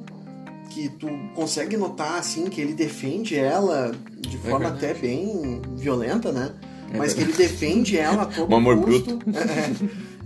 que 0.69 0.89
tu 0.89 1.07
consegue 1.35 1.75
notar 1.75 2.19
assim 2.19 2.45
que 2.45 2.61
ele 2.61 2.73
defende 2.73 3.35
ela 3.35 3.91
de 4.19 4.37
é 4.37 4.39
forma 4.39 4.69
até 4.69 4.93
bem 4.93 5.61
violenta, 5.75 6.31
né? 6.31 6.53
É 6.93 6.97
Mas 6.97 7.13
que 7.13 7.21
ele 7.21 7.33
defende 7.33 7.97
ela 7.97 8.23
a 8.23 8.25
todo 8.27 8.51
um 8.51 8.55
amor 8.55 8.81
custo. 8.81 9.17
Bruto. 9.17 9.37
É, 9.37 9.41
é, 9.41 9.75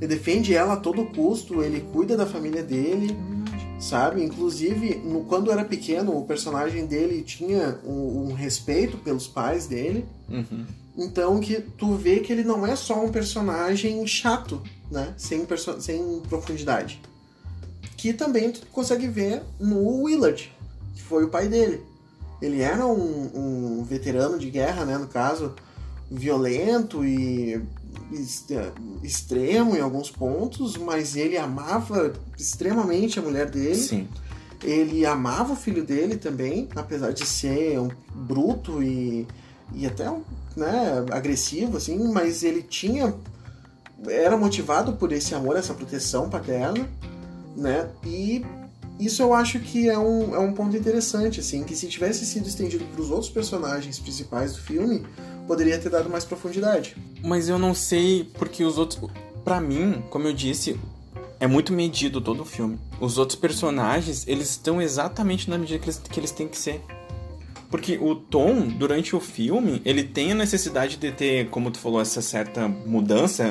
ele 0.01 0.07
defende 0.07 0.53
ela 0.53 0.73
a 0.73 0.77
todo 0.77 1.05
custo, 1.05 1.63
ele 1.63 1.81
cuida 1.93 2.17
da 2.17 2.25
família 2.25 2.63
dele, 2.63 3.15
sabe? 3.79 4.23
Inclusive, 4.23 4.95
no, 4.95 5.23
quando 5.25 5.51
era 5.51 5.63
pequeno, 5.63 6.17
o 6.17 6.25
personagem 6.25 6.85
dele 6.85 7.21
tinha 7.21 7.79
um, 7.85 8.29
um 8.29 8.33
respeito 8.33 8.97
pelos 8.97 9.27
pais 9.27 9.67
dele. 9.67 10.05
Uhum. 10.29 10.65
Então 10.97 11.39
que 11.39 11.61
tu 11.77 11.93
vê 11.95 12.19
que 12.19 12.31
ele 12.33 12.43
não 12.43 12.65
é 12.65 12.75
só 12.75 13.03
um 13.03 13.09
personagem 13.09 14.05
chato, 14.05 14.61
né? 14.91 15.13
Sem, 15.17 15.47
sem 15.79 16.21
profundidade. 16.27 17.01
Que 17.97 18.13
também 18.13 18.51
tu 18.51 18.65
consegue 18.67 19.07
ver 19.07 19.41
no 19.59 20.03
Willard, 20.03 20.51
que 20.93 21.01
foi 21.01 21.23
o 21.23 21.29
pai 21.29 21.47
dele. 21.47 21.83
Ele 22.41 22.61
era 22.61 22.85
um, 22.85 23.31
um 23.79 23.83
veterano 23.83 24.37
de 24.37 24.49
guerra, 24.49 24.83
né? 24.83 24.97
No 24.97 25.07
caso, 25.07 25.55
violento 26.09 27.05
e 27.05 27.61
extremo 29.01 29.75
em 29.75 29.79
alguns 29.79 30.09
pontos, 30.09 30.75
mas 30.75 31.15
ele 31.15 31.37
amava 31.37 32.13
extremamente 32.37 33.19
a 33.19 33.21
mulher 33.21 33.49
dele. 33.49 33.75
Sim. 33.75 34.07
Ele 34.63 35.05
amava 35.05 35.53
o 35.53 35.55
filho 35.55 35.83
dele 35.83 36.17
também, 36.17 36.67
apesar 36.75 37.11
de 37.13 37.25
ser 37.25 37.79
um 37.79 37.89
bruto 38.13 38.83
e, 38.83 39.27
e 39.73 39.85
até 39.87 40.05
né, 40.55 41.05
agressivo, 41.11 41.77
assim, 41.77 42.11
mas 42.11 42.43
ele 42.43 42.61
tinha. 42.61 43.13
Era 44.07 44.35
motivado 44.35 44.93
por 44.93 45.11
esse 45.11 45.35
amor, 45.35 45.55
essa 45.55 45.73
proteção 45.73 46.29
paterna, 46.29 46.89
né? 47.55 47.89
E 48.05 48.43
isso 48.99 49.21
eu 49.21 49.33
acho 49.33 49.59
que 49.59 49.89
é 49.89 49.97
um, 49.97 50.35
é 50.35 50.39
um 50.39 50.53
ponto 50.53 50.77
interessante, 50.77 51.39
assim, 51.39 51.63
que 51.63 51.75
se 51.75 51.87
tivesse 51.87 52.25
sido 52.25 52.47
estendido 52.47 52.85
para 52.85 53.01
os 53.01 53.09
outros 53.09 53.29
personagens 53.29 53.99
principais 53.99 54.53
do 54.53 54.59
filme, 54.59 55.05
poderia 55.47 55.77
ter 55.77 55.89
dado 55.89 56.09
mais 56.09 56.23
profundidade. 56.23 56.95
Mas 57.23 57.49
eu 57.49 57.57
não 57.57 57.73
sei, 57.73 58.29
porque 58.37 58.63
os 58.63 58.77
outros. 58.77 59.09
para 59.43 59.59
mim, 59.59 60.03
como 60.09 60.27
eu 60.27 60.33
disse, 60.33 60.79
é 61.39 61.47
muito 61.47 61.73
medido 61.73 62.21
todo 62.21 62.43
o 62.43 62.45
filme. 62.45 62.79
Os 62.99 63.17
outros 63.17 63.37
personagens, 63.39 64.27
eles 64.27 64.51
estão 64.51 64.79
exatamente 64.79 65.49
na 65.49 65.57
medida 65.57 65.79
que 65.79 65.85
eles, 65.85 65.97
que 65.97 66.19
eles 66.19 66.31
têm 66.31 66.47
que 66.47 66.57
ser. 66.57 66.79
Porque 67.71 67.97
o 67.97 68.13
Tom, 68.13 68.67
durante 68.67 69.15
o 69.15 69.19
filme, 69.21 69.81
ele 69.85 70.03
tem 70.03 70.33
a 70.33 70.35
necessidade 70.35 70.97
de 70.97 71.09
ter, 71.09 71.47
como 71.47 71.71
tu 71.71 71.79
falou, 71.79 72.01
essa 72.01 72.21
certa 72.21 72.67
mudança, 72.67 73.45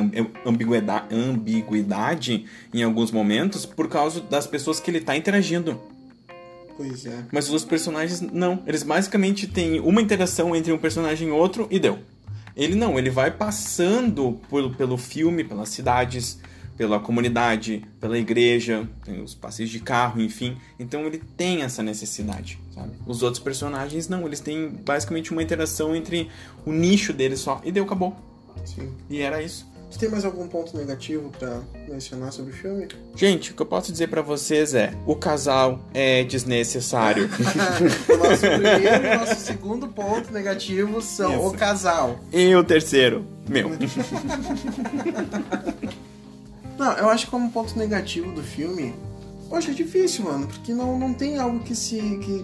ambiguidade, 0.44 1.06
ambiguidade 1.12 2.44
em 2.72 2.82
alguns 2.82 3.10
momentos, 3.10 3.64
por 3.64 3.88
causa 3.88 4.20
das 4.20 4.46
pessoas 4.46 4.78
que 4.78 4.90
ele 4.90 4.98
está 4.98 5.16
interagindo. 5.16 5.80
Pois 6.76 7.06
é. 7.06 7.24
Mas 7.32 7.48
os 7.50 7.64
personagens, 7.64 8.20
não. 8.20 8.62
Eles 8.66 8.82
basicamente 8.82 9.46
têm 9.46 9.80
uma 9.80 10.02
interação 10.02 10.54
entre 10.54 10.70
um 10.70 10.78
personagem 10.78 11.28
e 11.28 11.32
outro 11.32 11.66
e 11.70 11.78
deu. 11.78 11.98
Ele 12.54 12.74
não, 12.74 12.98
ele 12.98 13.08
vai 13.08 13.30
passando 13.30 14.38
por, 14.50 14.74
pelo 14.76 14.98
filme, 14.98 15.44
pelas 15.44 15.70
cidades, 15.70 16.38
pela 16.80 16.98
comunidade, 16.98 17.84
pela 18.00 18.18
igreja, 18.18 18.88
os 19.22 19.34
passeios 19.34 19.68
de 19.68 19.80
carro, 19.80 20.18
enfim. 20.18 20.56
Então 20.78 21.02
ele 21.02 21.20
tem 21.36 21.60
essa 21.60 21.82
necessidade, 21.82 22.58
sabe? 22.74 22.92
Os 23.06 23.22
outros 23.22 23.42
personagens 23.42 24.08
não, 24.08 24.26
eles 24.26 24.40
têm 24.40 24.70
basicamente 24.82 25.30
uma 25.30 25.42
interação 25.42 25.94
entre 25.94 26.30
o 26.64 26.72
nicho 26.72 27.12
deles 27.12 27.40
só 27.40 27.60
e 27.64 27.70
deu 27.70 27.84
acabou. 27.84 28.16
Sim. 28.64 28.90
E 29.10 29.20
era 29.20 29.42
isso. 29.42 29.68
Você 29.90 29.98
tem 29.98 30.08
mais 30.08 30.24
algum 30.24 30.48
ponto 30.48 30.74
negativo 30.74 31.30
para 31.38 31.60
mencionar 31.86 32.32
sobre 32.32 32.52
o 32.52 32.54
filme? 32.54 32.88
Gente, 33.14 33.50
o 33.50 33.54
que 33.54 33.60
eu 33.60 33.66
posso 33.66 33.92
dizer 33.92 34.08
para 34.08 34.22
vocês 34.22 34.72
é: 34.72 34.94
o 35.04 35.14
casal 35.14 35.80
é 35.92 36.24
desnecessário. 36.24 37.28
o 38.08 38.16
nosso 38.16 38.40
primeiro 38.40 39.04
e 39.04 39.18
nosso 39.18 39.44
segundo 39.44 39.86
ponto 39.88 40.32
negativo 40.32 41.02
são 41.02 41.34
Isso. 41.34 41.46
o 41.46 41.52
casal. 41.52 42.18
E 42.32 42.54
o 42.54 42.64
terceiro, 42.64 43.26
meu. 43.46 43.70
Não, 46.80 46.92
eu 46.92 47.10
acho 47.10 47.26
que 47.26 47.30
como 47.30 47.50
ponto 47.50 47.78
negativo 47.78 48.32
do 48.32 48.42
filme, 48.42 48.94
poxa, 49.50 49.70
é 49.70 49.74
difícil, 49.74 50.24
mano, 50.24 50.46
porque 50.46 50.72
não, 50.72 50.98
não 50.98 51.12
tem 51.12 51.38
algo 51.38 51.60
que 51.60 51.74
se. 51.74 51.98
que, 51.98 52.42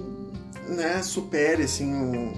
né, 0.71 1.03
supere, 1.03 1.63
assim, 1.63 1.91
o, 1.95 2.35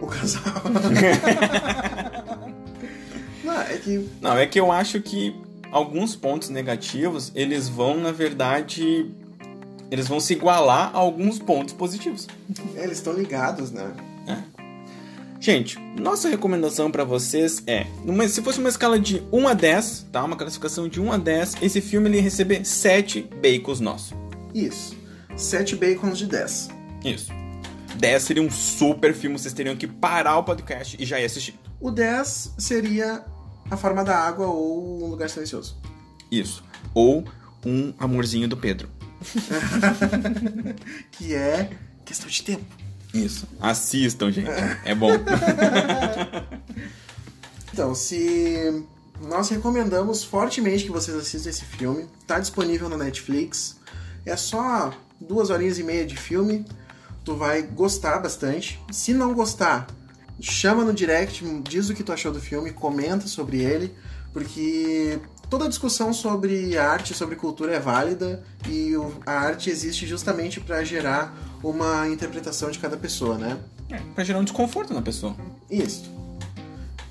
o 0.00 0.06
casal. 0.06 0.62
não, 3.42 3.60
é 3.62 3.76
que. 3.78 4.08
Não, 4.20 4.38
é 4.38 4.46
que 4.46 4.60
eu 4.60 4.70
acho 4.70 5.02
que 5.02 5.34
alguns 5.72 6.14
pontos 6.14 6.50
negativos, 6.50 7.32
eles 7.34 7.68
vão, 7.68 7.98
na 7.98 8.12
verdade. 8.12 9.10
Eles 9.90 10.06
vão 10.06 10.20
se 10.20 10.34
igualar 10.34 10.94
a 10.94 10.98
alguns 10.98 11.40
pontos 11.40 11.74
positivos. 11.74 12.28
É, 12.76 12.84
eles 12.84 12.98
estão 12.98 13.12
ligados, 13.12 13.72
né? 13.72 13.92
Gente, 15.40 15.78
nossa 15.98 16.28
recomendação 16.28 16.90
para 16.90 17.02
vocês 17.02 17.62
é, 17.66 17.86
numa, 18.04 18.28
se 18.28 18.42
fosse 18.42 18.58
uma 18.58 18.68
escala 18.68 19.00
de 19.00 19.22
1 19.32 19.48
a 19.48 19.54
10, 19.54 20.08
tá? 20.12 20.22
Uma 20.22 20.36
classificação 20.36 20.86
de 20.86 21.00
1 21.00 21.12
a 21.12 21.16
10, 21.16 21.62
esse 21.62 21.80
filme 21.80 22.10
ele 22.10 22.18
ia 22.18 22.22
receber 22.22 22.62
7 22.62 23.22
bacons 23.40 23.80
nossos. 23.80 24.12
Isso. 24.54 24.94
7 25.34 25.76
bacons 25.76 26.18
de 26.18 26.26
10. 26.26 26.68
Isso. 27.06 27.32
10 27.96 28.22
seria 28.22 28.42
um 28.42 28.50
super 28.50 29.14
filme, 29.14 29.38
vocês 29.38 29.54
teriam 29.54 29.74
que 29.74 29.86
parar 29.86 30.36
o 30.36 30.44
podcast 30.44 30.94
e 31.00 31.06
já 31.06 31.18
ir 31.18 31.24
assistir. 31.24 31.58
O 31.80 31.90
10 31.90 32.56
seria 32.58 33.24
A 33.70 33.78
Forma 33.78 34.04
da 34.04 34.18
Água 34.18 34.46
ou 34.46 35.04
Um 35.04 35.06
Lugar 35.06 35.30
Silencioso. 35.30 35.74
Isso. 36.30 36.62
Ou 36.92 37.24
Um 37.64 37.94
Amorzinho 37.98 38.46
do 38.46 38.58
Pedro. 38.58 38.90
que 41.12 41.34
é 41.34 41.70
questão 42.04 42.28
de 42.28 42.42
tempo. 42.42 42.89
Isso. 43.12 43.46
Assistam, 43.60 44.30
gente. 44.30 44.50
É 44.84 44.94
bom. 44.94 45.10
então, 47.72 47.94
se 47.94 48.84
nós 49.20 49.50
recomendamos 49.50 50.24
fortemente 50.24 50.84
que 50.84 50.90
vocês 50.90 51.16
assistam 51.16 51.50
esse 51.50 51.64
filme. 51.64 52.06
Está 52.20 52.38
disponível 52.38 52.88
na 52.88 52.96
Netflix. 52.96 53.76
É 54.24 54.36
só 54.36 54.92
duas 55.20 55.50
horinhas 55.50 55.78
e 55.78 55.82
meia 55.82 56.06
de 56.06 56.16
filme. 56.16 56.64
Tu 57.24 57.36
vai 57.36 57.62
gostar 57.62 58.18
bastante. 58.18 58.80
Se 58.90 59.12
não 59.12 59.34
gostar, 59.34 59.86
chama 60.40 60.84
no 60.84 60.94
direct, 60.94 61.44
diz 61.62 61.90
o 61.90 61.94
que 61.94 62.02
tu 62.02 62.12
achou 62.12 62.32
do 62.32 62.40
filme, 62.40 62.72
comenta 62.72 63.26
sobre 63.26 63.60
ele, 63.60 63.94
porque 64.32 65.20
toda 65.50 65.68
discussão 65.68 66.14
sobre 66.14 66.78
arte, 66.78 67.12
sobre 67.12 67.34
cultura 67.34 67.74
é 67.74 67.80
válida 67.80 68.42
e 68.68 68.92
a 69.26 69.32
arte 69.32 69.68
existe 69.68 70.06
justamente 70.06 70.60
para 70.60 70.82
gerar 70.84 71.34
uma 71.62 72.08
interpretação 72.08 72.70
de 72.70 72.78
cada 72.78 72.96
pessoa, 72.96 73.36
né? 73.36 73.58
É, 73.90 73.98
pra 74.14 74.22
gerar 74.22 74.38
um 74.38 74.44
desconforto 74.44 74.94
na 74.94 75.02
pessoa. 75.02 75.34
Isso. 75.68 76.08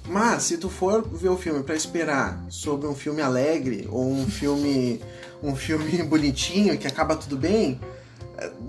Mas 0.08 0.44
se 0.44 0.58
tu 0.58 0.70
for 0.70 1.08
ver 1.08 1.30
o 1.30 1.38
filme 1.38 1.62
para 1.62 1.76
esperar 1.76 2.44
sobre 2.50 2.88
um 2.88 2.96
filme 2.96 3.22
alegre 3.22 3.88
ou 3.92 4.10
um 4.12 4.26
filme 4.26 5.02
um 5.44 5.56
filme 5.56 6.02
bonitinho 6.04 6.78
que 6.78 6.88
acaba 6.88 7.16
tudo 7.16 7.38
bem, 7.38 7.80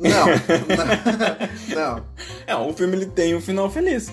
não, 0.01 0.27
não. 0.27 1.97
não. 1.97 2.05
É, 2.47 2.57
o 2.57 2.73
filme 2.73 2.97
ele 2.97 3.07
tem 3.07 3.35
um 3.35 3.41
final 3.41 3.71
feliz. 3.71 4.13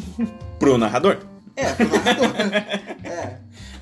pro 0.58 0.78
narrador. 0.78 1.18
É, 1.56 1.72
pro 1.72 1.88
narrador. 1.88 2.30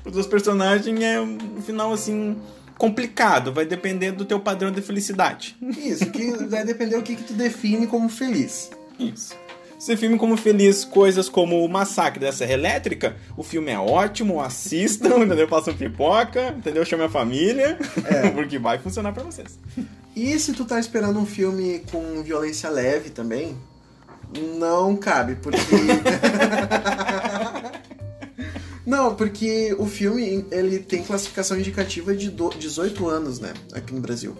Os 0.05 0.27
personagens 0.27 1.01
é 1.01 1.19
um 1.19 1.61
final 1.61 1.93
assim 1.93 2.37
complicado, 2.77 3.53
vai 3.53 3.65
depender 3.65 4.11
do 4.11 4.25
teu 4.25 4.39
padrão 4.39 4.71
de 4.71 4.81
felicidade. 4.81 5.55
Isso, 5.77 6.05
que 6.07 6.31
vai 6.47 6.65
depender 6.65 6.97
do 6.97 7.03
que, 7.03 7.15
que 7.15 7.23
tu 7.23 7.33
define 7.33 7.87
como 7.87 8.09
feliz. 8.09 8.71
Isso. 8.99 9.35
Se 9.79 9.97
filme 9.97 10.17
como 10.17 10.37
feliz 10.37 10.85
coisas 10.85 11.27
como 11.27 11.63
o 11.63 11.67
massacre 11.67 12.19
da 12.19 12.31
Serra 12.31 12.53
Elétrica, 12.53 13.17
o 13.35 13.43
filme 13.43 13.69
é 13.69 13.77
ótimo, 13.77 14.41
assistam, 14.41 15.19
entendeu? 15.25 15.47
Façam 15.47 15.73
pipoca, 15.73 16.55
entendeu? 16.57 16.85
Chame 16.85 17.03
a 17.03 17.09
família, 17.09 17.77
é. 18.05 18.29
porque 18.31 18.57
vai 18.57 18.79
funcionar 18.79 19.11
para 19.11 19.23
vocês. 19.23 19.59
E 20.15 20.39
se 20.39 20.53
tu 20.53 20.63
tá 20.63 20.79
esperando 20.79 21.19
um 21.19 21.25
filme 21.25 21.83
com 21.91 22.23
violência 22.23 22.69
leve 22.69 23.09
também, 23.09 23.57
não 24.57 24.95
cabe, 24.95 25.35
porque 25.35 25.59
Não, 28.85 29.15
porque 29.15 29.73
o 29.79 29.85
filme 29.85 30.45
ele 30.51 30.79
tem 30.79 31.03
classificação 31.03 31.57
indicativa 31.57 32.15
de 32.15 32.29
18 32.29 33.07
anos, 33.07 33.39
né? 33.39 33.53
Aqui 33.73 33.93
no 33.93 34.01
Brasil. 34.01 34.35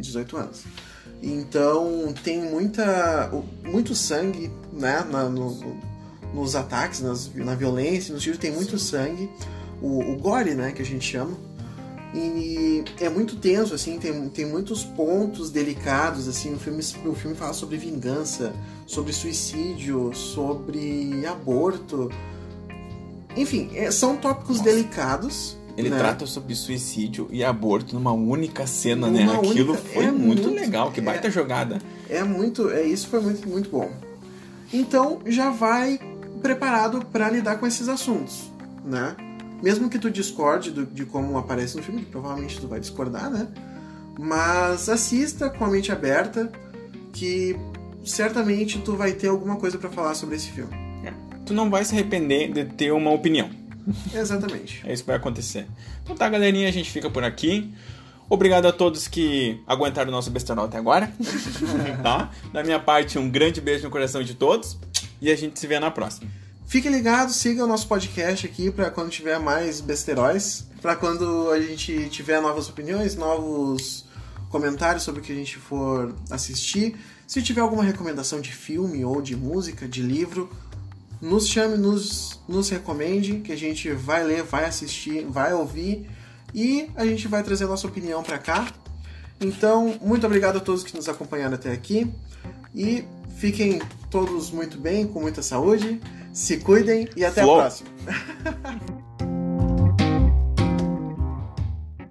18 0.00 0.36
anos. 0.36 0.62
Então 1.22 2.12
tem 2.22 2.40
muita, 2.42 3.30
muito 3.64 3.94
sangue, 3.94 4.50
né? 4.72 5.06
Na, 5.08 5.28
no, 5.28 5.76
nos 6.34 6.56
ataques, 6.56 7.00
nas, 7.00 7.32
na 7.34 7.54
violência, 7.54 8.12
nos 8.12 8.22
tiros 8.22 8.38
tem 8.38 8.50
muito 8.50 8.78
sangue. 8.78 9.30
O, 9.80 10.00
o 10.00 10.16
gore, 10.18 10.54
né? 10.54 10.72
Que 10.72 10.82
a 10.82 10.84
gente 10.84 11.04
chama. 11.04 11.36
E 12.14 12.84
é 13.00 13.08
muito 13.08 13.36
tenso, 13.36 13.74
assim, 13.74 13.98
tem, 13.98 14.28
tem 14.28 14.46
muitos 14.46 14.84
pontos 14.84 15.50
delicados, 15.50 16.28
assim, 16.28 16.54
o 16.54 16.58
filme, 16.60 16.80
o 17.04 17.12
filme 17.12 17.36
fala 17.36 17.52
sobre 17.52 17.76
vingança, 17.76 18.52
sobre 18.86 19.12
suicídio, 19.12 20.14
sobre 20.14 21.26
aborto. 21.26 22.08
Enfim, 23.36 23.70
é, 23.74 23.90
são 23.90 24.16
tópicos 24.16 24.58
Nossa. 24.58 24.70
delicados. 24.70 25.56
Ele 25.76 25.90
né? 25.90 25.98
trata 25.98 26.24
sobre 26.24 26.54
suicídio 26.54 27.28
e 27.32 27.42
aborto 27.42 27.94
numa 27.94 28.12
única 28.12 28.66
cena, 28.66 29.10
né? 29.10 29.24
Uma 29.24 29.32
né? 29.32 29.38
Aquilo 29.48 29.72
única, 29.72 29.88
foi 29.88 30.04
é 30.04 30.12
muito, 30.12 30.42
muito, 30.42 30.54
legal, 30.54 30.92
que 30.92 31.00
baita 31.00 31.26
é, 31.26 31.30
jogada. 31.30 31.80
É 32.08 32.22
muito, 32.22 32.70
é 32.70 32.82
isso 32.82 33.08
foi 33.08 33.20
muito, 33.20 33.48
muito 33.48 33.70
bom. 33.70 33.90
Então 34.72 35.20
já 35.26 35.50
vai 35.50 35.98
preparado 36.40 37.04
para 37.06 37.28
lidar 37.28 37.58
com 37.58 37.66
esses 37.66 37.88
assuntos, 37.88 38.52
né? 38.84 39.16
Mesmo 39.60 39.88
que 39.88 39.98
tu 39.98 40.10
discorde 40.10 40.70
do, 40.70 40.86
de 40.86 41.04
como 41.04 41.36
aparece 41.38 41.76
no 41.76 41.82
filme, 41.82 42.02
que 42.02 42.10
provavelmente 42.10 42.60
tu 42.60 42.68
vai 42.68 42.78
discordar, 42.78 43.30
né? 43.30 43.48
Mas 44.16 44.88
assista 44.88 45.50
com 45.50 45.64
a 45.64 45.68
mente 45.68 45.90
aberta, 45.90 46.52
que 47.12 47.56
certamente 48.04 48.78
tu 48.78 48.94
vai 48.94 49.12
ter 49.12 49.28
alguma 49.28 49.56
coisa 49.56 49.76
para 49.78 49.90
falar 49.90 50.14
sobre 50.14 50.36
esse 50.36 50.50
filme. 50.50 50.83
Tu 51.46 51.52
não 51.52 51.70
vai 51.70 51.84
se 51.84 51.94
arrepender 51.94 52.52
de 52.52 52.64
ter 52.64 52.92
uma 52.92 53.10
opinião. 53.10 53.50
Exatamente. 54.14 54.82
é 54.84 54.92
isso 54.92 55.02
que 55.02 55.08
vai 55.08 55.16
acontecer. 55.16 55.66
Então 56.02 56.16
tá, 56.16 56.28
galerinha, 56.28 56.68
a 56.68 56.72
gente 56.72 56.90
fica 56.90 57.10
por 57.10 57.22
aqui. 57.22 57.72
Obrigado 58.28 58.66
a 58.66 58.72
todos 58.72 59.06
que 59.06 59.60
aguentaram 59.66 60.08
o 60.08 60.12
nosso 60.12 60.30
besterol 60.30 60.64
até 60.64 60.78
agora. 60.78 61.12
tá? 62.02 62.30
Da 62.52 62.62
minha 62.62 62.80
parte, 62.80 63.18
um 63.18 63.30
grande 63.30 63.60
beijo 63.60 63.84
no 63.84 63.90
coração 63.90 64.22
de 64.22 64.34
todos. 64.34 64.78
E 65.20 65.30
a 65.30 65.36
gente 65.36 65.58
se 65.58 65.66
vê 65.66 65.78
na 65.78 65.90
próxima. 65.90 66.30
Fique 66.66 66.88
ligado, 66.88 67.30
siga 67.30 67.64
o 67.64 67.66
nosso 67.66 67.86
podcast 67.86 68.46
aqui 68.46 68.70
para 68.70 68.90
quando 68.90 69.10
tiver 69.10 69.38
mais 69.38 69.80
besteróis, 69.80 70.66
para 70.80 70.96
quando 70.96 71.50
a 71.50 71.60
gente 71.60 72.08
tiver 72.08 72.40
novas 72.40 72.68
opiniões, 72.68 73.14
novos 73.14 74.06
comentários 74.48 75.02
sobre 75.02 75.20
o 75.20 75.24
que 75.24 75.32
a 75.32 75.34
gente 75.34 75.56
for 75.58 76.14
assistir. 76.30 76.96
Se 77.26 77.42
tiver 77.42 77.60
alguma 77.60 77.82
recomendação 77.82 78.40
de 78.40 78.52
filme 78.52 79.04
ou 79.04 79.20
de 79.20 79.36
música, 79.36 79.86
de 79.86 80.02
livro, 80.02 80.50
nos 81.24 81.48
chame, 81.48 81.78
nos, 81.78 82.38
nos 82.46 82.68
recomende, 82.68 83.38
que 83.38 83.50
a 83.50 83.56
gente 83.56 83.90
vai 83.90 84.22
ler, 84.22 84.42
vai 84.42 84.66
assistir, 84.66 85.24
vai 85.24 85.54
ouvir 85.54 86.06
e 86.54 86.90
a 86.94 87.04
gente 87.06 87.26
vai 87.26 87.42
trazer 87.42 87.64
a 87.64 87.68
nossa 87.68 87.86
opinião 87.86 88.22
para 88.22 88.38
cá. 88.38 88.70
Então, 89.40 89.98
muito 90.02 90.26
obrigado 90.26 90.58
a 90.58 90.60
todos 90.60 90.84
que 90.84 90.94
nos 90.94 91.08
acompanharam 91.08 91.54
até 91.54 91.72
aqui 91.72 92.12
e 92.74 93.04
fiquem 93.38 93.80
todos 94.10 94.50
muito 94.50 94.76
bem, 94.78 95.06
com 95.06 95.20
muita 95.20 95.42
saúde. 95.42 95.98
Se 96.32 96.58
cuidem 96.58 97.08
e 97.16 97.24
até 97.24 97.42
Flow. 97.42 97.58
a 97.58 97.62
próxima. 97.62 97.88